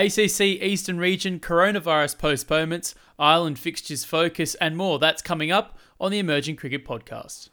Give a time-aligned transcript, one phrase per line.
[0.00, 4.98] ACC Eastern Region coronavirus postponements, Ireland fixtures focus, and more.
[4.98, 7.50] That's coming up on the Emerging Cricket Podcast.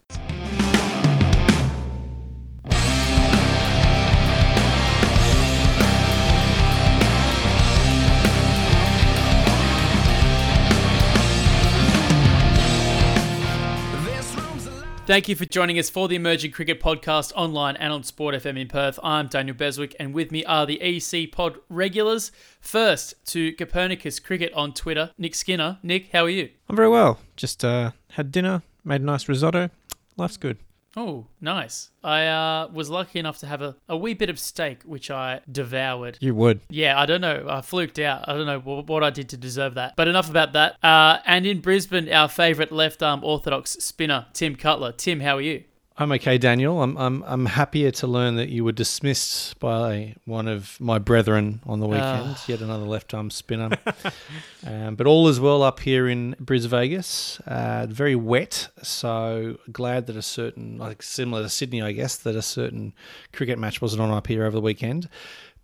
[15.08, 18.60] Thank you for joining us for the Emerging Cricket Podcast online and on Sport FM
[18.60, 19.00] in Perth.
[19.02, 22.30] I'm Daniel Beswick, and with me are the EC Pod regulars.
[22.60, 25.80] First to Copernicus Cricket on Twitter, Nick Skinner.
[25.82, 26.50] Nick, how are you?
[26.68, 27.20] I'm very well.
[27.38, 29.70] Just uh, had dinner, made a nice risotto.
[30.18, 30.58] Life's good.
[30.98, 31.92] Oh, nice.
[32.04, 35.42] I uh, was lucky enough to have a, a wee bit of steak, which I
[35.50, 36.18] devoured.
[36.20, 36.62] You would.
[36.72, 37.46] Yeah, I don't know.
[37.48, 38.28] I fluked out.
[38.28, 39.96] I don't know what, what I did to deserve that.
[39.96, 40.84] But enough about that.
[40.84, 44.92] Uh, and in Brisbane, our favourite left arm orthodox spinner, Tim Cutler.
[44.92, 45.66] Tim, how are you?
[46.00, 46.84] I'm okay, Daniel.
[46.84, 51.60] I'm I'm I'm happier to learn that you were dismissed by one of my brethren
[51.66, 52.30] on the weekend.
[52.30, 52.36] Uh.
[52.46, 53.72] Yet another left arm spinner.
[54.68, 57.40] um, but all is well up here in Bris Vegas.
[57.48, 62.36] Uh, very wet, so glad that a certain, like similar to Sydney, I guess, that
[62.36, 62.94] a certain
[63.34, 65.10] cricket match wasn't on up here over the weekend.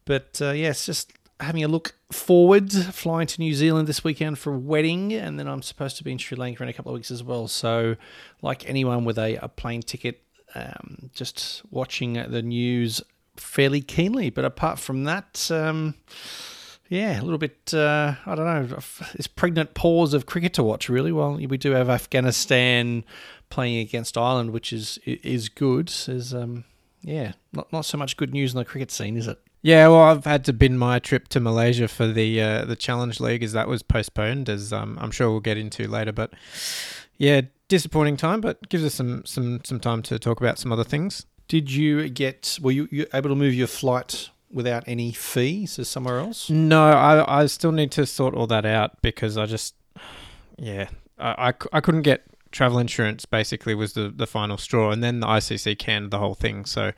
[0.06, 4.40] But uh, yes, yeah, just having a look forward, flying to New Zealand this weekend
[4.40, 6.92] for a wedding, and then I'm supposed to be in Sri Lanka in a couple
[6.92, 7.48] of weeks as well.
[7.48, 7.96] So,
[8.42, 10.23] like anyone with a, a plane ticket,
[10.56, 13.02] um, just watching the news
[13.36, 14.30] fairly keenly.
[14.30, 15.96] But apart from that, um,
[16.90, 18.80] yeah, a little bit, uh, I don't know,
[19.16, 21.12] this pregnant pause of cricket to watch, really.
[21.12, 23.04] Well, we do have Afghanistan
[23.50, 25.92] playing against Ireland, which is is good.
[26.08, 26.66] Is um,
[27.02, 29.40] yeah, not not so much good news in the cricket scene, is it?
[29.62, 33.20] Yeah, well, I've had to bin my trip to Malaysia for the uh, the Challenge
[33.20, 36.12] League as that was postponed, as um, I'm sure we'll get into later.
[36.12, 36.34] But
[37.18, 37.42] yeah,
[37.74, 41.26] disappointing time, but gives us some some some time to talk about some other things.
[41.48, 42.60] Did you get?
[42.62, 46.52] Were you, you able to move your flight without any fees to somewhere else?
[46.52, 49.74] No, I I still need to sort all that out because I just
[50.60, 52.22] yeah I I, I couldn't get
[52.52, 53.26] travel insurance.
[53.26, 56.66] Basically, was the the final straw, and then the ICC canned the whole thing.
[56.66, 56.92] So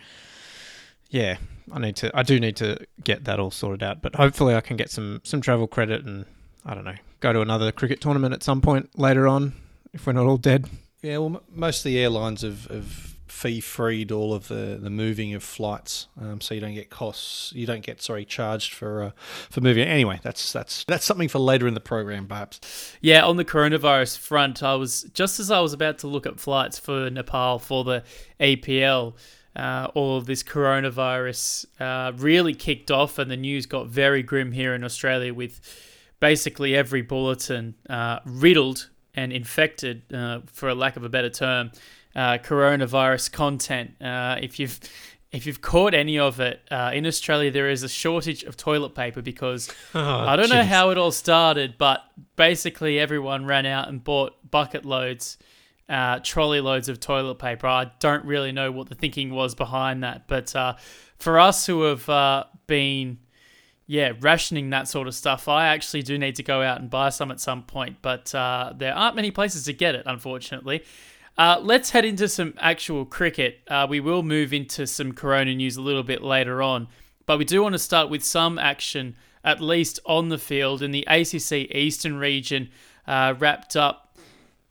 [1.09, 1.37] yeah,
[1.71, 2.11] I need to.
[2.13, 4.01] I do need to get that all sorted out.
[4.01, 6.25] But hopefully, I can get some some travel credit and
[6.65, 9.53] I don't know, go to another cricket tournament at some point later on
[9.95, 10.69] if we're not all dead.
[11.01, 15.33] Yeah, well, most of the airlines have, have fee freed all of the, the moving
[15.33, 17.51] of flights, um, so you don't get costs.
[17.53, 19.11] You don't get sorry charged for uh,
[19.49, 19.87] for moving.
[19.87, 22.95] Anyway, that's that's that's something for later in the program, perhaps.
[23.01, 26.39] Yeah, on the coronavirus front, I was just as I was about to look at
[26.39, 28.03] flights for Nepal for the
[28.39, 29.15] APL
[29.55, 34.51] uh, all of this coronavirus uh, really kicked off, and the news got very grim
[34.51, 35.61] here in Australia with
[36.19, 41.71] basically every bulletin uh, riddled and infected, uh, for a lack of a better term,
[42.15, 44.01] uh, coronavirus content.
[44.01, 44.79] Uh, if you've
[45.31, 49.21] if you've caught any of it in Australia, there is a shortage of toilet paper
[49.21, 50.53] because oh, I don't geez.
[50.53, 52.03] know how it all started, but
[52.37, 55.37] basically everyone ran out and bought bucket loads
[55.89, 57.67] uh, trolley loads of toilet paper.
[57.67, 60.75] I don't really know what the thinking was behind that, but uh,
[61.17, 63.19] for us who have uh, been,
[63.87, 67.09] yeah, rationing that sort of stuff, I actually do need to go out and buy
[67.09, 70.83] some at some point, but uh, there aren't many places to get it, unfortunately.
[71.37, 73.59] Uh, let's head into some actual cricket.
[73.67, 76.87] Uh, we will move into some Corona news a little bit later on,
[77.25, 80.91] but we do want to start with some action, at least on the field, in
[80.91, 82.69] the ACC Eastern region.
[83.07, 84.05] wrapped up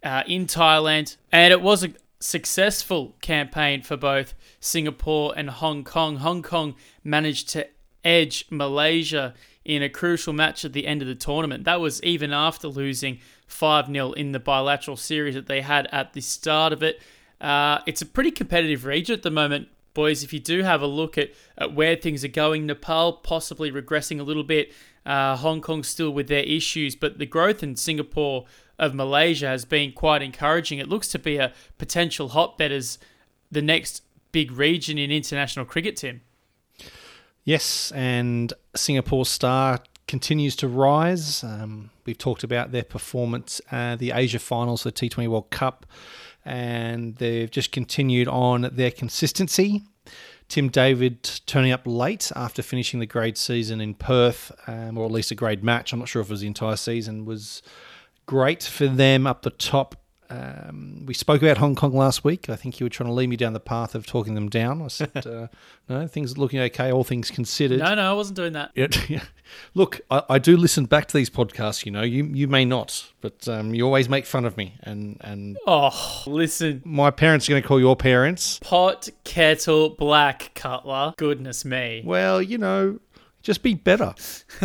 [0.05, 6.17] uh, in Thailand, and it was a successful campaign for both Singapore and Hong Kong.
[6.17, 7.67] Hong Kong managed to
[8.05, 9.35] edge Malaysia
[9.65, 11.65] in a crucial match at the end of the tournament.
[11.65, 16.13] That was even after losing 5 0 in the bilateral series that they had at
[16.13, 17.01] the start of it.
[17.41, 20.23] Uh, it's a pretty competitive region at the moment, boys.
[20.23, 24.21] If you do have a look at, at where things are going, Nepal possibly regressing
[24.21, 24.73] a little bit,
[25.05, 28.45] uh, Hong Kong still with their issues, but the growth in Singapore
[28.79, 30.79] of Malaysia has been quite encouraging.
[30.79, 32.99] It looks to be a potential hotbed as
[33.51, 36.23] the next big region in international cricket, Tim.
[37.45, 41.45] Yes, and Singapore Star continues to rise.
[41.45, 45.87] Um, we've talked about their performance at the Asia Finals, the T20 World Cup,
[46.45, 49.83] and they've just continued on their consistency.
[50.49, 55.11] Tim David turning up late after finishing the grade season in Perth, um, or at
[55.11, 55.93] least a grade match.
[55.93, 57.25] I'm not sure if it was the entire season.
[57.25, 57.63] Was
[58.27, 59.97] great for them up the top.
[60.35, 62.49] Um, we spoke about Hong Kong last week.
[62.49, 64.83] I think you were trying to lead me down the path of talking them down.
[64.83, 65.47] I said, uh,
[65.89, 67.79] no, things are looking okay, all things considered.
[67.79, 68.73] No, no, I wasn't doing that.
[69.09, 69.23] Yeah,
[69.75, 71.85] Look, I, I, do listen back to these podcasts.
[71.85, 74.77] You know, you you may not, but um, you always make fun of me.
[74.83, 80.53] And and oh, listen, my parents are going to call your parents pot kettle black
[80.55, 81.15] cutler.
[81.17, 82.03] Goodness me.
[82.05, 82.99] Well, you know,
[83.43, 84.15] Just be better.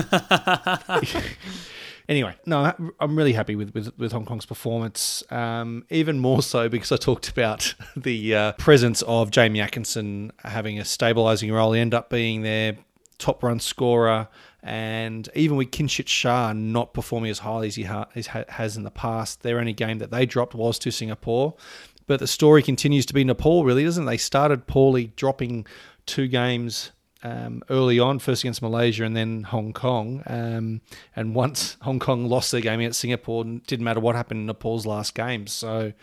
[2.10, 5.24] anyway, no, I'm really happy with, with, with Hong Kong's performance.
[5.30, 10.80] Um, even more so because I talked about the uh, presence of Jamie Atkinson having
[10.80, 11.72] a stabilising role.
[11.72, 12.78] He ended up being their
[13.20, 14.28] top run scorer.
[14.62, 18.08] And even with Kinchit Shah not performing as highly as he ha-
[18.50, 21.54] has in the past, their only game that they dropped was to Singapore.
[22.08, 24.08] But the story continues to be Nepal, really, doesn't it?
[24.08, 25.68] They started poorly, dropping
[26.08, 26.92] two games
[27.24, 30.24] um, early on, first against Malaysia and then Hong Kong.
[30.26, 30.82] Um,
[31.16, 34.86] and once Hong Kong lost their game against Singapore, didn't matter what happened in Nepal's
[34.86, 35.48] last game.
[35.48, 35.94] So,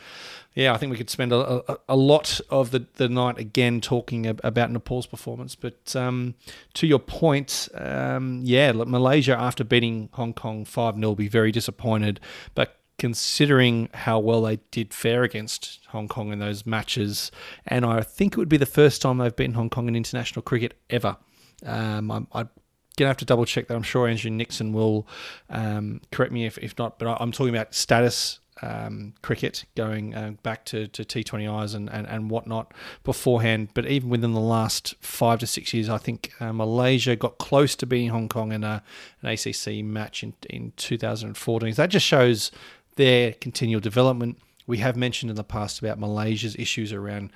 [0.54, 3.80] yeah, I think we could spend a, a, a lot of the, the night again
[3.80, 5.54] talking about Nepal's performance.
[5.54, 6.34] But um,
[6.74, 11.52] to your point, um, yeah, Malaysia, after beating Hong Kong 5 0, will be very
[11.52, 12.20] disappointed.
[12.54, 17.30] But considering how well they did fare against Hong Kong in those matches.
[17.66, 20.42] And I think it would be the first time they've beaten Hong Kong in international
[20.42, 21.16] cricket ever.
[21.64, 22.48] Um, I'm, I'm
[22.96, 23.74] gonna have to double check that.
[23.74, 25.06] I'm sure Andrew Nixon will
[25.50, 26.98] um, correct me if, if not.
[26.98, 32.06] But I'm talking about status um, cricket going uh, back to, to T20Is and, and,
[32.06, 32.72] and whatnot
[33.04, 33.68] beforehand.
[33.74, 37.76] But even within the last five to six years, I think uh, Malaysia got close
[37.76, 38.82] to beating Hong Kong in a,
[39.22, 41.74] an ACC match in, in 2014.
[41.74, 42.50] So that just shows
[42.96, 44.38] their continual development.
[44.66, 47.30] We have mentioned in the past about Malaysia's issues around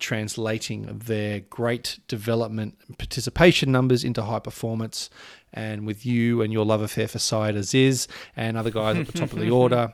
[0.00, 5.10] translating their great development participation numbers into high performance.
[5.52, 9.12] And with you and your love affair for Syed Aziz and other guys at the
[9.12, 9.92] top of the order,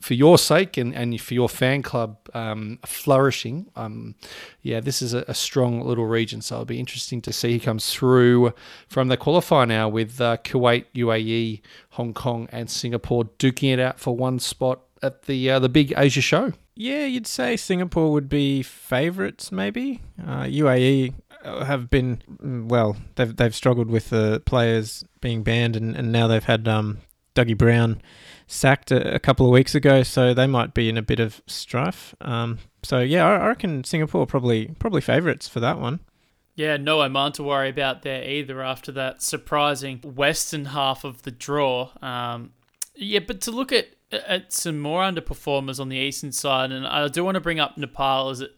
[0.00, 4.14] for your sake and, and for your fan club um, flourishing, um,
[4.62, 6.40] yeah, this is a, a, strong little region.
[6.40, 8.54] So it'll be interesting to see who comes through
[8.88, 11.60] from the qualifier now with uh, Kuwait, UAE,
[11.90, 15.92] Hong Kong, and Singapore duking it out for one spot at the uh, the big
[15.96, 16.52] Asia show.
[16.74, 20.00] Yeah, you'd say Singapore would be favourites, maybe.
[20.18, 21.12] Uh, UAE
[21.44, 22.96] have been mm, well.
[23.16, 26.98] They've they've struggled with the players being banned, and, and now they've had um,
[27.34, 28.00] Dougie Brown
[28.50, 31.40] sacked a, a, couple of weeks ago, so they might be in a bit of
[31.46, 32.14] strife.
[32.20, 36.00] Um, so yeah, I, I reckon Singapore probably probably favourites for that one.
[36.56, 41.30] Yeah, no Oman to worry about there either after that surprising western half of the
[41.30, 41.90] draw.
[42.02, 42.52] Um,
[42.94, 47.06] yeah, but to look at at some more underperformers on the eastern side, and I
[47.06, 48.54] do want to bring up Nepal as it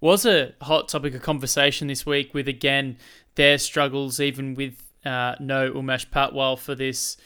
[0.00, 2.96] was a hot topic of conversation this week with again
[3.34, 7.18] their struggles, even with uh, no Umesh Patwal for this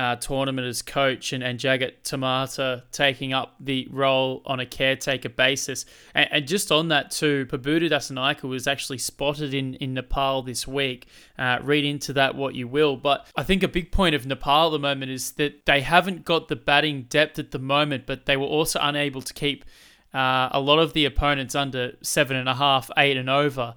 [0.00, 5.28] uh, tournament as coach and, and Jagat Tamatta taking up the role on a caretaker
[5.28, 5.84] basis.
[6.14, 10.66] And, and just on that too, Pubudu Dassanayake was actually spotted in, in Nepal this
[10.66, 11.06] week.
[11.38, 12.96] Uh, read into that what you will.
[12.96, 16.24] But I think a big point of Nepal at the moment is that they haven't
[16.24, 19.66] got the batting depth at the moment, but they were also unable to keep
[20.14, 23.74] uh, a lot of the opponents under seven and a half, eight and over.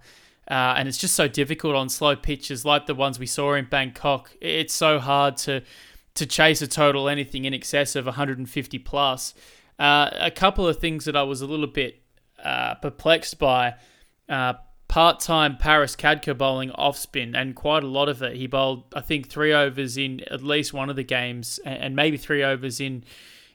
[0.50, 3.66] Uh, and it's just so difficult on slow pitches like the ones we saw in
[3.66, 4.32] Bangkok.
[4.40, 5.64] It's so hard to
[6.16, 9.34] to chase a total anything in excess of 150 plus.
[9.80, 12.02] Uh, a couple of things that I was a little bit
[12.44, 13.76] uh, perplexed by.
[14.30, 14.54] Uh,
[14.88, 18.36] part-time Paris Khadka bowling off spin, and quite a lot of it.
[18.36, 22.16] He bowled, I think, three overs in at least one of the games, and maybe
[22.16, 23.04] three overs in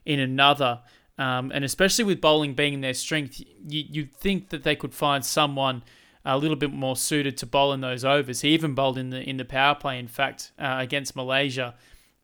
[0.04, 0.80] in another.
[1.16, 5.24] Um, and especially with bowling being their strength, you, you'd think that they could find
[5.24, 5.82] someone
[6.24, 8.40] a little bit more suited to bowl in those overs.
[8.40, 11.74] He even bowled in the in the power play, in fact, uh, against Malaysia.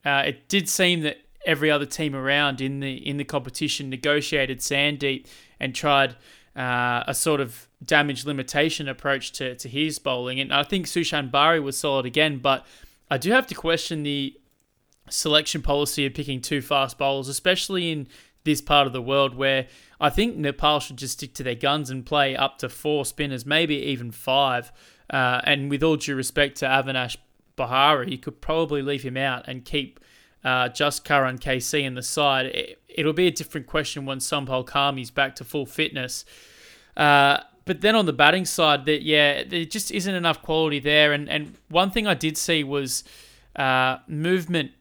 [0.04, 4.60] Uh, it did seem that every other team around in the in the competition negotiated
[4.60, 5.26] Sandeep
[5.60, 6.16] and tried
[6.56, 10.40] uh, a sort of damage limitation approach to, to his bowling.
[10.40, 12.64] And I think Sushan Bhari was solid again, but
[13.10, 14.38] I do have to question the
[15.10, 18.08] selection policy of picking two fast bowlers, especially in
[18.44, 19.66] this part of the world where
[20.00, 23.44] I think Nepal should just stick to their guns and play up to four spinners,
[23.44, 24.72] maybe even five.
[25.10, 27.16] Uh, and with all due respect to Avinash
[27.56, 30.00] Bohara, you could probably leave him out and keep
[30.44, 32.46] uh, just Karan KC in the side.
[32.88, 36.24] It, will be a different question when Sompal Kami's back to full fitness.
[36.96, 41.12] Uh, but then on the batting side, that yeah, there just isn't enough quality there.
[41.12, 43.04] And and one thing I did see was
[43.56, 44.72] uh, movement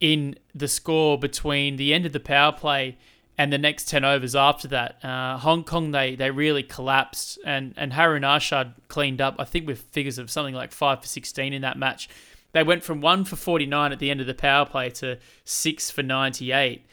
[0.00, 2.98] in the score between the end of the power play
[3.38, 5.04] and the next 10 overs after that.
[5.04, 9.66] Uh, Hong Kong, they they really collapsed, and, and Harun Arshad cleaned up, I think,
[9.66, 12.08] with figures of something like 5 for 16 in that match.
[12.52, 15.90] They went from 1 for 49 at the end of the power play to 6
[15.90, 16.86] for 98.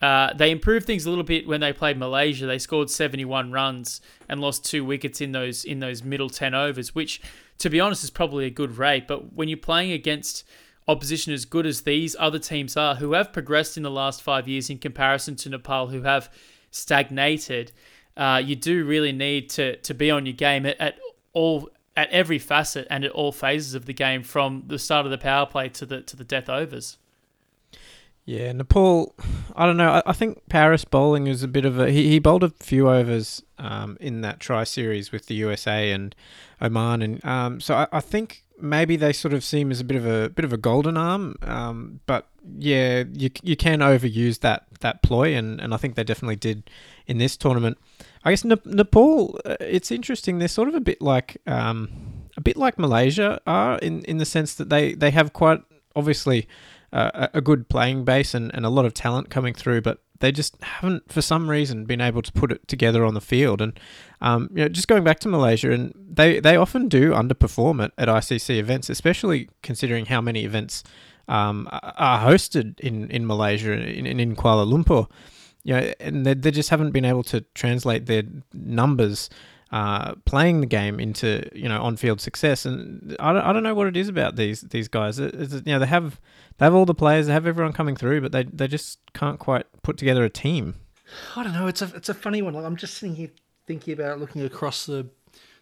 [0.00, 2.46] Uh, they improved things a little bit when they played Malaysia.
[2.46, 6.94] They scored 71 runs and lost two wickets in those in those middle 10 overs,
[6.94, 7.20] which,
[7.58, 9.06] to be honest, is probably a good rate.
[9.06, 10.48] But when you're playing against
[10.88, 14.48] opposition as good as these other teams are, who have progressed in the last five
[14.48, 16.30] years in comparison to Nepal, who have
[16.70, 17.72] stagnated,
[18.16, 20.98] uh, you do really need to to be on your game at, at
[21.32, 25.10] all at every facet and at all phases of the game, from the start of
[25.10, 26.98] the power play to the to the death overs.
[28.24, 29.14] Yeah, Nepal.
[29.56, 29.90] I don't know.
[29.90, 31.90] I, I think Paris bowling is a bit of a.
[31.90, 36.14] He, he bowled a few overs um, in that tri series with the USA and
[36.60, 39.96] Oman, and um, so I, I think maybe they sort of seem as a bit
[39.96, 41.36] of a bit of a golden arm.
[41.42, 46.04] Um, but yeah, you you can overuse that that ploy, and, and I think they
[46.04, 46.70] definitely did
[47.06, 47.78] in this tournament.
[48.24, 49.40] I guess Nepal.
[49.44, 50.38] Uh, it's interesting.
[50.38, 51.90] They're sort of a bit like um,
[52.36, 55.62] a bit like Malaysia are in in the sense that they they have quite
[55.96, 56.48] obviously
[56.92, 60.30] uh, a good playing base and, and a lot of talent coming through, but they
[60.32, 63.60] just haven't, for some reason, been able to put it together on the field.
[63.60, 63.78] And
[64.20, 67.92] um, you know, just going back to Malaysia, and they, they often do underperform at,
[67.98, 70.84] at ICC events, especially considering how many events
[71.28, 75.10] um, are hosted in, in Malaysia in, in Kuala Lumpur.
[75.62, 78.22] You know, and they, they just haven't been able to translate their
[78.54, 79.28] numbers
[79.72, 82.64] uh, playing the game into you know on-field success.
[82.64, 85.18] And I don't, I don't know what it is about these these guys.
[85.18, 86.20] You know, they have
[86.58, 89.38] they have all the players, they have everyone coming through, but they they just can't
[89.38, 90.74] quite put together a team.
[91.36, 91.66] I don't know.
[91.66, 92.54] It's a it's a funny one.
[92.54, 93.30] Like I'm just sitting here
[93.66, 95.06] thinking about looking across the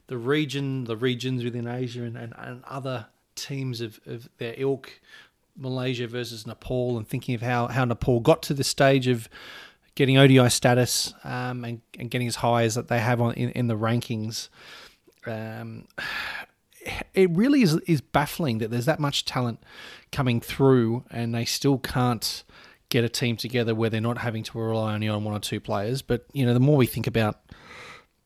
[0.08, 5.00] the region, the regions within Asia, and, and, and other teams of, of their ilk,
[5.56, 9.28] Malaysia versus Nepal, and thinking of how, how Nepal got to the stage of
[9.98, 13.50] getting ODI status um, and, and getting as high as that they have on in,
[13.50, 14.48] in the rankings.
[15.26, 15.88] Um,
[17.14, 19.60] it really is is baffling that there's that much talent
[20.12, 22.44] coming through and they still can't
[22.90, 25.58] get a team together where they're not having to rely only on one or two
[25.58, 26.00] players.
[26.00, 27.40] But you know, the more we think about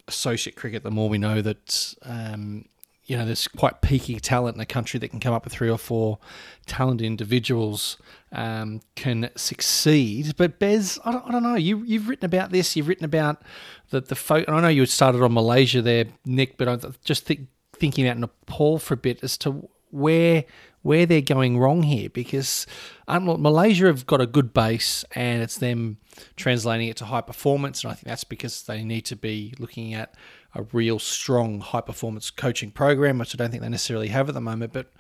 [0.07, 2.67] associate cricket, the more we know that um,
[3.05, 5.69] you know, there's quite peaky talent in a country that can come up with three
[5.69, 6.19] or four
[6.67, 7.97] talented individuals
[8.31, 10.37] um, can succeed.
[10.37, 11.57] But Bes, I don't, I don't know.
[11.57, 12.77] You you've written about this.
[12.77, 13.43] You've written about
[13.91, 14.49] the the folk.
[14.49, 18.79] I know you started on Malaysia there, Nick, but I'm just think, thinking about Nepal
[18.79, 20.45] for a bit as to where
[20.83, 22.67] where they're going wrong here because
[23.07, 25.97] um, Malaysia have got a good base and it's them
[26.37, 29.95] translating it to high performance, and I think that's because they need to be looking
[29.95, 30.15] at
[30.55, 34.35] a real strong high performance coaching program, which I don't think they necessarily have at
[34.35, 34.73] the moment.
[34.73, 34.93] But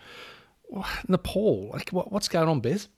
[1.08, 2.88] Nepal, like what, what's going on, Bes?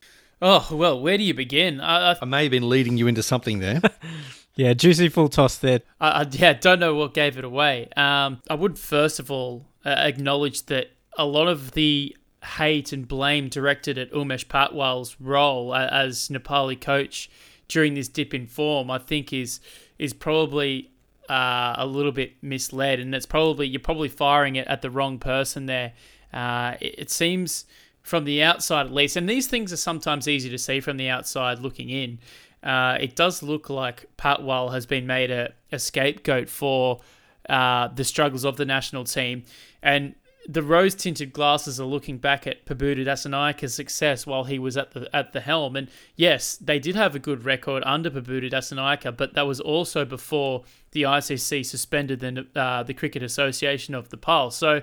[0.42, 1.80] Oh well, where do you begin?
[1.80, 3.80] I, I, I may have been leading you into something there.
[4.54, 5.80] yeah, juicy full toss there.
[6.00, 7.88] I, I, yeah, don't know what gave it away.
[7.96, 13.08] Um, I would first of all uh, acknowledge that a lot of the hate and
[13.08, 17.30] blame directed at Umesh Patwal's role as Nepali coach
[17.68, 19.60] during this dip in form, I think is
[19.98, 20.90] is probably
[21.28, 25.18] uh, a little bit misled, and it's probably you're probably firing it at the wrong
[25.18, 25.92] person there.
[26.32, 27.64] Uh, it, it, seems
[28.02, 31.08] from the outside, at least, and these things are sometimes easy to see from the
[31.08, 32.18] outside looking in.
[32.62, 37.00] Uh, it does look like Patwal has been made a, a scapegoat for
[37.48, 39.44] uh, the struggles of the national team,
[39.82, 40.14] and
[40.46, 44.92] the rose tinted glasses are looking back at Pubudu Dassanayake's success while he was at
[44.92, 45.76] the at the helm.
[45.76, 50.04] And yes, they did have a good record under Pubudu Dassanayake, but that was also
[50.04, 54.50] before the ICC suspended the uh, the Cricket Association of the Nepal.
[54.50, 54.82] So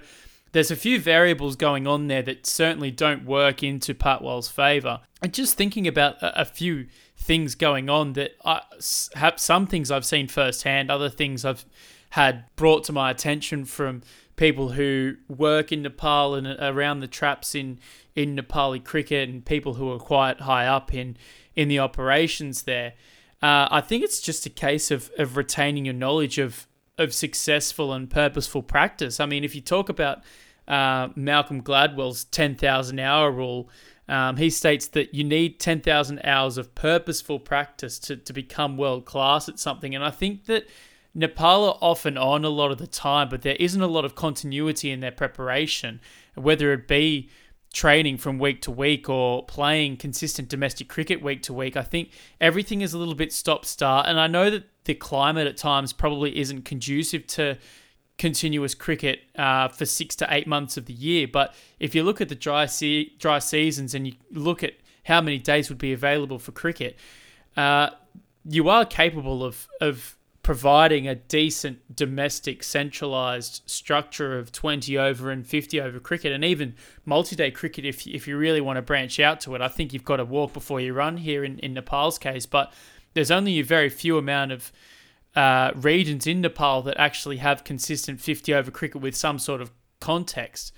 [0.51, 5.01] there's a few variables going on there that certainly don't work into Patwal's favour.
[5.21, 8.61] And just thinking about a, a few things going on that I
[9.13, 11.65] have some things I've seen firsthand, other things I've
[12.11, 14.01] had brought to my attention from
[14.41, 17.77] people who work in Nepal and around the traps in
[18.15, 21.15] in Nepali cricket and people who are quite high up in
[21.55, 22.93] in the operations there.
[23.43, 26.65] Uh, I think it's just a case of, of retaining your knowledge of
[26.97, 29.19] of successful and purposeful practice.
[29.19, 30.23] I mean, if you talk about
[30.67, 33.69] uh, Malcolm Gladwell's 10,000 hour rule,
[34.07, 39.05] um, he states that you need 10,000 hours of purposeful practice to, to become world
[39.05, 39.93] class at something.
[39.93, 40.67] And I think that
[41.13, 44.05] Nepal are off and on a lot of the time, but there isn't a lot
[44.05, 45.99] of continuity in their preparation,
[46.35, 47.29] whether it be
[47.73, 51.77] training from week to week or playing consistent domestic cricket week to week.
[51.77, 55.47] I think everything is a little bit stop start, and I know that the climate
[55.47, 57.57] at times probably isn't conducive to
[58.17, 61.27] continuous cricket uh, for six to eight months of the year.
[61.27, 64.73] But if you look at the dry se- dry seasons and you look at
[65.05, 66.97] how many days would be available for cricket,
[67.57, 67.89] uh,
[68.45, 75.45] you are capable of of providing a decent domestic centralized structure of 20 over and
[75.45, 79.39] 50 over cricket and even multi-day cricket if, if you really want to branch out
[79.41, 79.61] to it.
[79.61, 82.73] I think you've got to walk before you run here in, in nepal's case but
[83.13, 84.71] there's only a very few amount of
[85.35, 89.71] uh, regions in nepal that actually have consistent 50 over cricket with some sort of
[89.99, 90.73] context.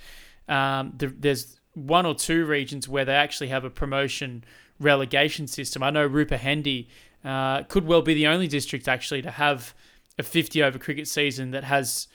[0.47, 4.43] Um, the, there's one or two regions where they actually have a promotion
[4.79, 5.81] relegation system.
[5.81, 6.87] I know Rupandehi
[7.23, 9.73] uh, could well be the only district actually to have
[10.17, 12.07] a 50 over cricket season that has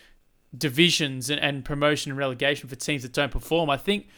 [0.56, 3.68] divisions and, and promotion and relegation for teams that don't perform.
[3.70, 4.08] I think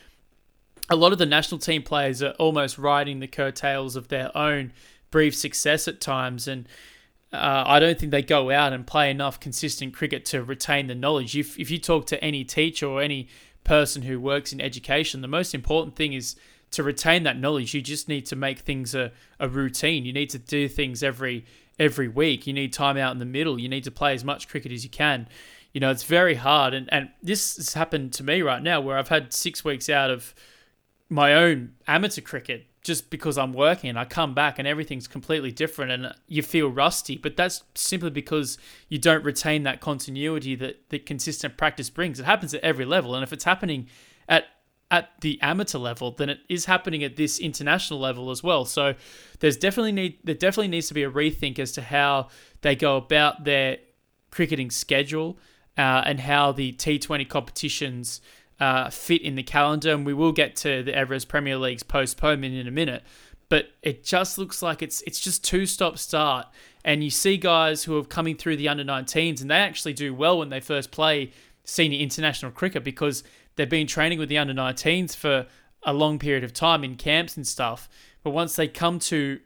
[0.89, 4.73] a lot of the national team players are almost riding the curtails of their own
[5.11, 6.69] brief success at times, and
[7.33, 10.95] uh, I don't think they go out and play enough consistent cricket to retain the
[10.95, 11.37] knowledge.
[11.37, 13.29] If if you talk to any teacher or any
[13.63, 16.37] person who works in education, the most important thing is
[16.73, 17.75] to retain that knowledge.
[17.75, 20.05] You just need to make things a, a routine.
[20.05, 21.45] You need to do things every
[21.79, 22.47] every week.
[22.47, 23.59] You need time out in the middle.
[23.59, 25.27] You need to play as much cricket as you can.
[25.73, 26.75] You know, it's very hard.
[26.75, 30.11] And, and this has happened to me right now where I've had six weeks out
[30.11, 30.35] of
[31.09, 35.93] my own amateur cricket just because I'm working I come back and everything's completely different
[35.93, 37.17] and you feel rusty.
[37.17, 38.59] But that's simply because
[38.89, 42.21] you don't retain that continuity that, that consistent practice brings.
[42.21, 43.15] It happens at every level.
[43.15, 43.89] And if it's happening
[44.91, 48.65] at the amateur level than it is happening at this international level as well.
[48.65, 48.95] So
[49.39, 52.29] there's definitely need there definitely needs to be a rethink as to how
[52.63, 53.79] they go about their
[54.31, 55.39] cricketing schedule
[55.79, 58.21] uh, and how the T20 competitions
[58.59, 59.93] uh, fit in the calendar.
[59.93, 63.03] And we will get to the Everest Premier League's postponement in a minute.
[63.49, 66.47] But it just looks like it's it's just two stop start,
[66.85, 70.15] and you see guys who are coming through the under 19s, and they actually do
[70.15, 71.33] well when they first play
[71.65, 73.25] senior international cricket because
[73.61, 75.47] they've been training with the under 19s for
[75.83, 77.89] a long period of time in camps and stuff.
[78.23, 79.41] But once they come to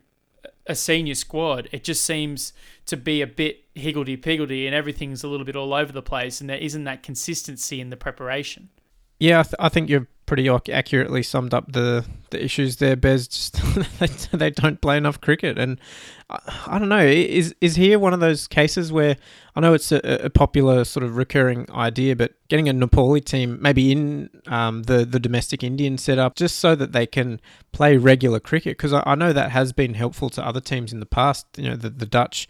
[0.66, 2.52] a senior squad, it just seems
[2.86, 6.40] to be a bit higgledy piggledy and everything's a little bit all over the place,
[6.40, 8.68] and there isn't that consistency in the preparation.
[9.18, 13.28] Yeah, I, th- I think you've pretty accurately summed up the, the issues there, Bes.
[13.28, 15.80] Just they don't play enough cricket, and
[16.30, 17.04] I, I, don't know.
[17.04, 19.16] Is is here one of those cases where
[19.54, 23.58] I know it's a, a, popular sort of recurring idea, but getting a Nepali team
[23.60, 27.40] maybe in um, the the domestic Indian setup just so that they can
[27.72, 31.00] play regular cricket because I, I, know that has been helpful to other teams in
[31.00, 31.46] the past.
[31.56, 32.48] You know, the the Dutch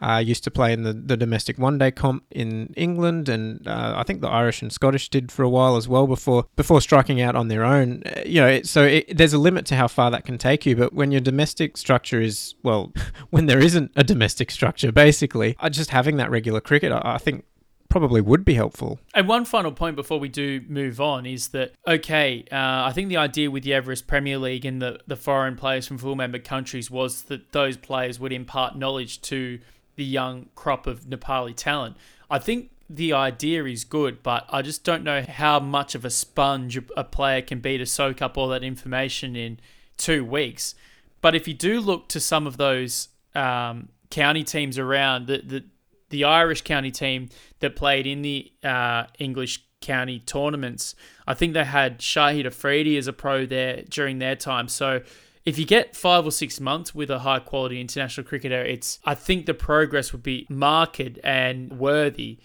[0.00, 3.94] uh, used to play in the, the domestic one day comp in England, and uh,
[3.96, 7.20] I think the Irish and Scottish did for a while as well before before striking
[7.20, 8.02] out on their own.
[8.04, 10.66] Uh, you know, it, so it, there's a limit to how far that can take
[10.66, 10.76] you.
[10.76, 12.92] But when your domestic structure is well,
[13.30, 17.18] when there isn't a domestic structure, basically, uh, just having that regular cricket, I, I
[17.18, 17.44] think
[17.88, 18.98] probably would be helpful.
[19.14, 23.08] And one final point before we do move on is that okay, uh, I think
[23.08, 26.38] the idea with the Everest Premier League and the the foreign players from full member
[26.38, 29.60] countries was that those players would impart knowledge to
[29.96, 31.96] the young crop of Nepali talent.
[32.30, 36.10] I think the idea is good, but I just don't know how much of a
[36.10, 39.58] sponge a player can be to soak up all that information in
[39.96, 40.74] two weeks.
[41.20, 45.64] But if you do look to some of those um, county teams around, the, the
[46.08, 50.94] the Irish county team that played in the uh, English county tournaments,
[51.26, 54.68] I think they had Shahid Afridi as a pro there during their time.
[54.68, 55.02] So
[55.46, 59.14] if you get five or six months with a high quality international cricketer, it's I
[59.14, 62.40] think the progress would be marked and worthy.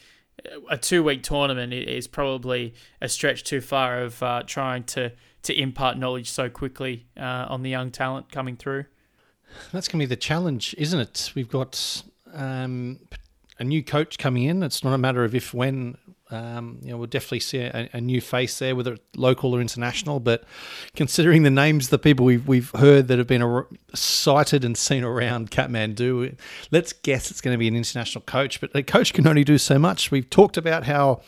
[0.70, 5.12] A two week tournament is probably a stretch too far of uh, trying to
[5.44, 8.86] to impart knowledge so quickly uh, on the young talent coming through.
[9.72, 11.32] That's going to be the challenge, isn't it?
[11.36, 13.00] We've got um,
[13.58, 14.62] a new coach coming in.
[14.62, 15.98] It's not a matter of if, when
[16.32, 20.20] um, you know, we'll definitely see a, a, new face there, whether local or international.
[20.20, 20.46] But
[20.96, 23.63] considering the names, the people we've, we've heard that have been a,
[23.94, 26.38] cited and seen around Kathmandu,
[26.72, 28.62] let's guess it's going to be an international coach.
[28.62, 30.10] But a coach can only do so much.
[30.10, 31.22] We've talked about how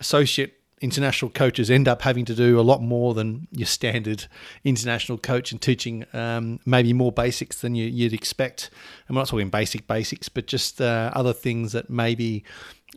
[0.00, 4.26] associate international coaches end up having to do a lot more than your standard
[4.64, 8.68] international coach and teaching um, maybe more basics than you, would expect.
[9.06, 12.44] And we're not talking basic basics, but just uh, other things that maybe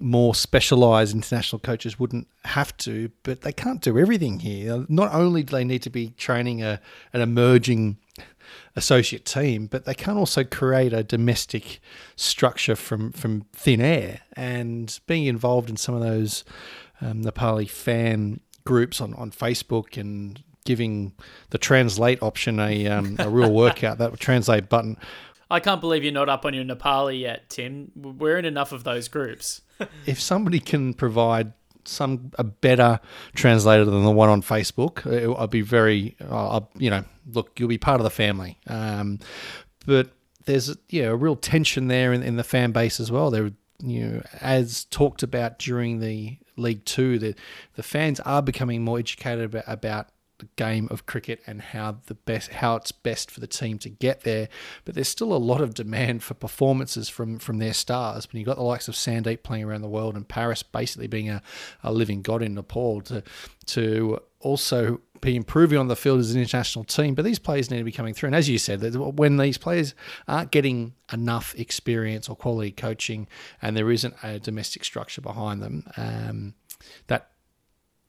[0.02, 4.86] more specialized international coaches wouldn't have to, but they can't do everything here.
[4.90, 6.82] Not only do they need to be training a,
[7.14, 7.98] an emerging
[8.76, 11.80] associate team, but they can also create a domestic
[12.16, 14.22] structure from, from thin air.
[14.34, 16.44] And being involved in some of those
[17.02, 21.14] um, Nepali fan groups on, on Facebook and giving
[21.52, 24.98] the translate option a, um, a real workout, that translate button.
[25.50, 27.92] I can't believe you're not up on your Nepali yet, Tim.
[27.96, 29.62] We're in enough of those groups.
[30.06, 31.54] if somebody can provide
[31.88, 33.00] some a better
[33.36, 37.70] translator than the one on Facebook, uh, I'd be very, uh, you know, look, you'll
[37.70, 38.60] be part of the family.
[38.68, 39.20] Um,
[39.86, 40.10] but
[40.46, 43.30] there's yeah a real tension there in, in the fan base as well.
[43.30, 47.36] There, you know, as talked about during the League Two, the
[47.76, 52.14] the fans are becoming more educated about, about the game of cricket and how the
[52.14, 54.50] best how it's best for the team to get there.
[54.84, 58.28] But there's still a lot of demand for performances from from their stars.
[58.32, 61.30] When you've got the likes of Sandeep playing around the world and Paris basically being
[61.30, 61.42] a,
[61.84, 63.24] a living god in Nepal to
[63.68, 67.16] to also be improving on the field as an international team.
[67.16, 68.28] But these players need to be coming through.
[68.28, 69.96] And as you said, when these players
[70.28, 73.28] aren't getting enough experience or quality coaching,
[73.62, 76.54] and there isn't a domestic structure behind them, um,
[77.08, 77.32] that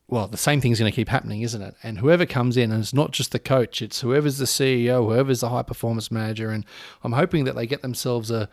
[0.08, 1.74] well, the same thing's going to keep happening, isn't it?
[1.82, 5.40] And whoever comes in, and it's not just the coach, it's whoever's the CEO, whoever's
[5.40, 6.50] the high performance manager.
[6.50, 6.64] And
[7.02, 8.48] I'm hoping that they get themselves a,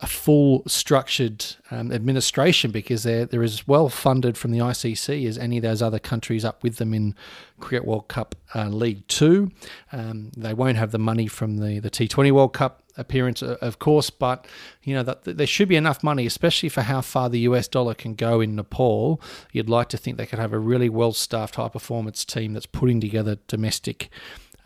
[0.00, 5.36] a full structured um, administration because they're, they're as well funded from the ICC as
[5.36, 7.16] any of those other countries up with them in
[7.58, 9.50] Cricket World Cup uh, League Two.
[9.90, 14.10] Um, they won't have the money from the, the T20 World Cup appearance, of course,
[14.10, 14.46] but
[14.82, 17.66] you know that, that there should be enough money, especially for how far the US
[17.66, 19.20] dollar can go in Nepal.
[19.52, 22.66] You'd like to think they could have a really well staffed, high performance team that's
[22.66, 24.10] putting together domestic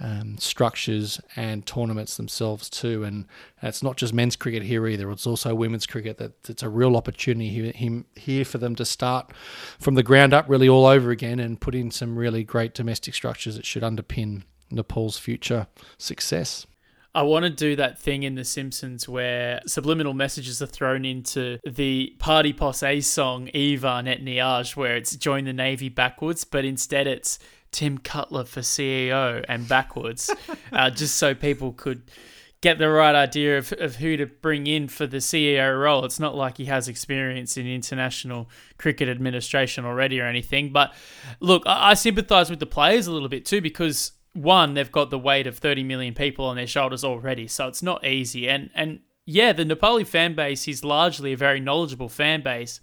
[0.03, 3.05] um, structures and tournaments themselves too.
[3.05, 3.27] And
[3.63, 6.19] it's not just men's cricket here either; it's also women's cricket.
[6.19, 9.33] That it's a real opportunity here, here for them to start
[9.79, 13.15] from the ground up, really all over again, and put in some really great domestic
[13.15, 16.67] structures that should underpin Nepal's future success.
[17.15, 21.59] I want to do that thing in The Simpsons where subliminal messages are thrown into
[21.63, 27.07] the Party Posse song Yvan Eht Nioj, where it's join the Navy backwards, but instead
[27.07, 27.39] it's
[27.73, 30.31] Tim Cutler for CEO and backwards,
[30.73, 32.03] uh, just so people could
[32.61, 36.05] get the right idea of, of who to bring in for the CEO role.
[36.05, 40.73] It's not like he has experience in international cricket administration already or anything.
[40.73, 40.95] But
[41.41, 45.11] look, I, I sympathise with the players a little bit too because one, they've got
[45.11, 48.49] the weight of 30 million people on their shoulders already, so it's not easy.
[48.49, 52.81] And and yeah, the Nepali fan base is largely a very knowledgeable fan base.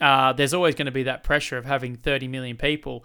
[0.00, 3.04] Uh, there's always going to be that pressure of having 30 million people.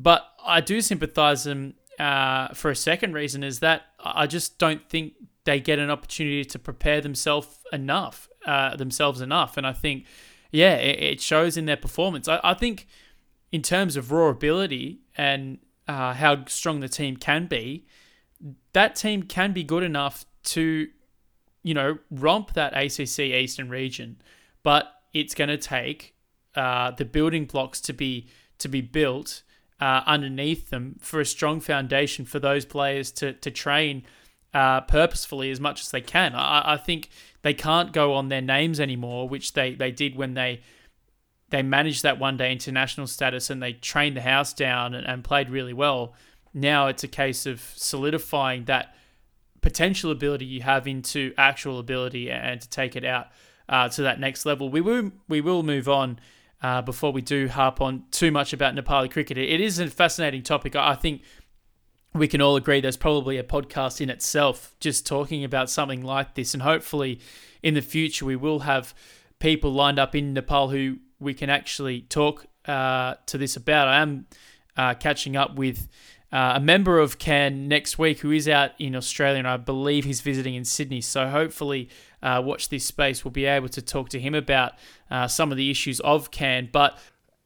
[0.00, 4.88] But I do sympathise them uh, for a second reason is that I just don't
[4.88, 5.12] think
[5.44, 9.58] they get an opportunity to prepare themselves enough, uh, themselves enough.
[9.58, 10.06] And I think,
[10.50, 12.28] yeah, it, it shows in their performance.
[12.28, 12.86] I, I, think
[13.52, 17.86] in terms of raw ability and uh, how strong the team can be,
[18.72, 20.88] that team can be good enough to,
[21.62, 24.22] you know, romp that ACC Eastern region.
[24.62, 26.14] But it's going to take
[26.54, 29.42] uh, the building blocks to be to be built
[29.80, 34.04] uh, underneath them for a strong foundation for those players to to train
[34.52, 36.34] uh, purposefully as much as they can.
[36.34, 37.08] I, I think
[37.42, 40.60] they can't go on their names anymore, which they, they did when they
[41.50, 45.24] they managed that one day international status and they trained the house down and, and
[45.24, 46.14] played really well.
[46.54, 48.94] Now it's a case of solidifying that
[49.60, 53.28] potential ability you have into actual ability and to take it out
[53.68, 54.68] uh, to that next level.
[54.68, 56.18] We will we will move on
[56.62, 59.38] uh, before we do harp on too much about Nepali cricket.
[59.38, 60.76] It is a fascinating topic.
[60.76, 61.22] I think
[62.14, 66.34] we can all agree there's probably a podcast in itself just talking about something like
[66.34, 66.54] this.
[66.54, 67.20] And hopefully
[67.62, 68.94] in the future, we will have
[69.38, 73.88] people lined up in Nepal who we can actually talk uh, to this about.
[73.88, 74.26] I am
[74.76, 75.88] uh, catching up with
[76.32, 80.04] uh, a member of CAN next week who is out in Australia, and I believe
[80.04, 81.00] he's visiting in Sydney.
[81.00, 81.88] So hopefully,
[82.22, 83.24] uh, watch this space.
[83.24, 84.72] We'll be able to talk to him about
[85.10, 86.68] uh, some of the issues of CAN.
[86.72, 86.98] But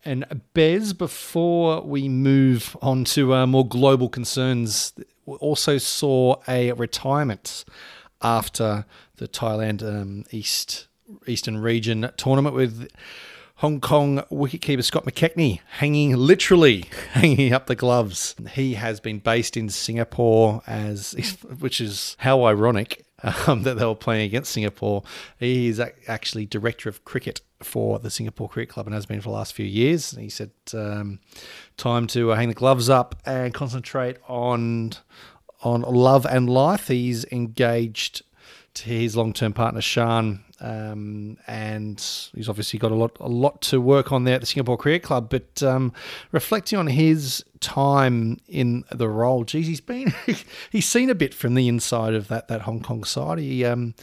[0.04, 4.92] and Bes, before we move on to uh, more global concerns,
[5.24, 7.64] we also saw a retirement
[8.20, 8.84] after
[9.16, 10.88] the Thailand um, East
[11.26, 12.88] Eastern Region tournament with
[13.56, 18.34] Hong Kong wicketkeeper Scott McKechnie hanging literally hanging up the gloves.
[18.52, 23.06] He has been based in Singapore as which is how ironic
[23.46, 25.02] um, that they were playing against Singapore.
[25.38, 29.30] He is actually director of cricket for the Singapore Cricket Club and has been for
[29.30, 30.12] the last few years.
[30.12, 31.20] He said, um,
[31.76, 34.92] "Time to uh, hang the gloves up and concentrate on
[35.62, 38.22] on love and life." He's engaged
[38.78, 42.00] his long-term partner Shan, um, and
[42.34, 45.02] he's obviously got a lot a lot to work on there at the Singapore Cricket
[45.02, 45.28] Club.
[45.28, 45.92] But um,
[46.32, 50.14] reflecting on his time in the role, geez, he's been
[50.70, 53.38] he's seen a bit from the inside of that that Hong Kong side.
[53.38, 53.94] He um,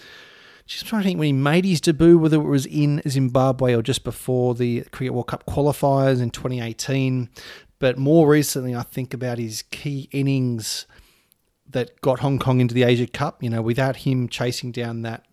[0.65, 3.81] just trying to think when he made his debut, whether it was in Zimbabwe or
[3.81, 7.29] just before the Cricket World Cup qualifiers in 2018.
[7.79, 10.86] But more recently, I think about his key innings
[11.71, 13.41] that got Hong Kong into the Asia Cup.
[13.43, 15.25] You know, without him chasing down that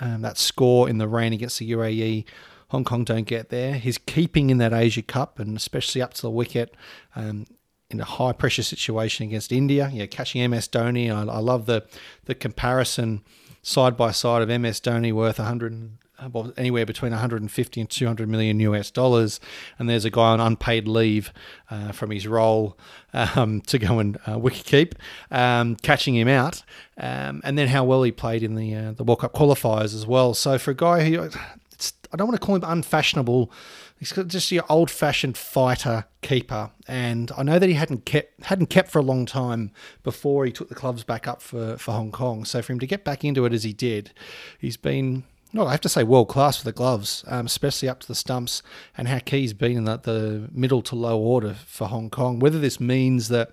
[0.00, 2.24] um, that score in the rain against the UAE,
[2.68, 3.74] Hong Kong don't get there.
[3.74, 6.74] His keeping in that Asia Cup, and especially up to the wicket.
[7.14, 7.46] Um,
[7.88, 11.08] in a high pressure situation against India, yeah, catching MS Dhoni.
[11.08, 11.86] I, I love the
[12.24, 13.22] the comparison
[13.62, 15.98] side by side of MS Dhoni worth 100
[16.32, 19.40] well, anywhere between 150 and 200 million US dollars,
[19.78, 21.32] and there's a guy on unpaid leave
[21.70, 22.78] uh, from his role
[23.12, 24.94] um, to go and uh, wicket keep,
[25.30, 26.62] um, catching him out,
[26.98, 30.06] um, and then how well he played in the uh, the World Cup qualifiers as
[30.06, 30.34] well.
[30.34, 33.50] So for a guy who I don't want to call him unfashionable
[33.98, 38.90] He's just your old-fashioned fighter keeper, and I know that he hadn't kept hadn't kept
[38.90, 39.70] for a long time
[40.02, 42.44] before he took the clubs back up for for Hong Kong.
[42.44, 44.12] So for him to get back into it as he did,
[44.58, 45.24] he's been.
[45.56, 48.14] Well, I have to say world class for the gloves, um, especially up to the
[48.14, 48.62] stumps,
[48.96, 52.38] and how key he's been in the, the middle to low order for Hong Kong.
[52.38, 53.52] Whether this means that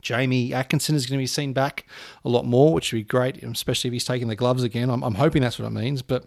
[0.00, 1.86] Jamie Atkinson is going to be seen back
[2.24, 4.88] a lot more, which would be great, especially if he's taking the gloves again.
[4.88, 6.24] I'm, I'm hoping that's what it means, but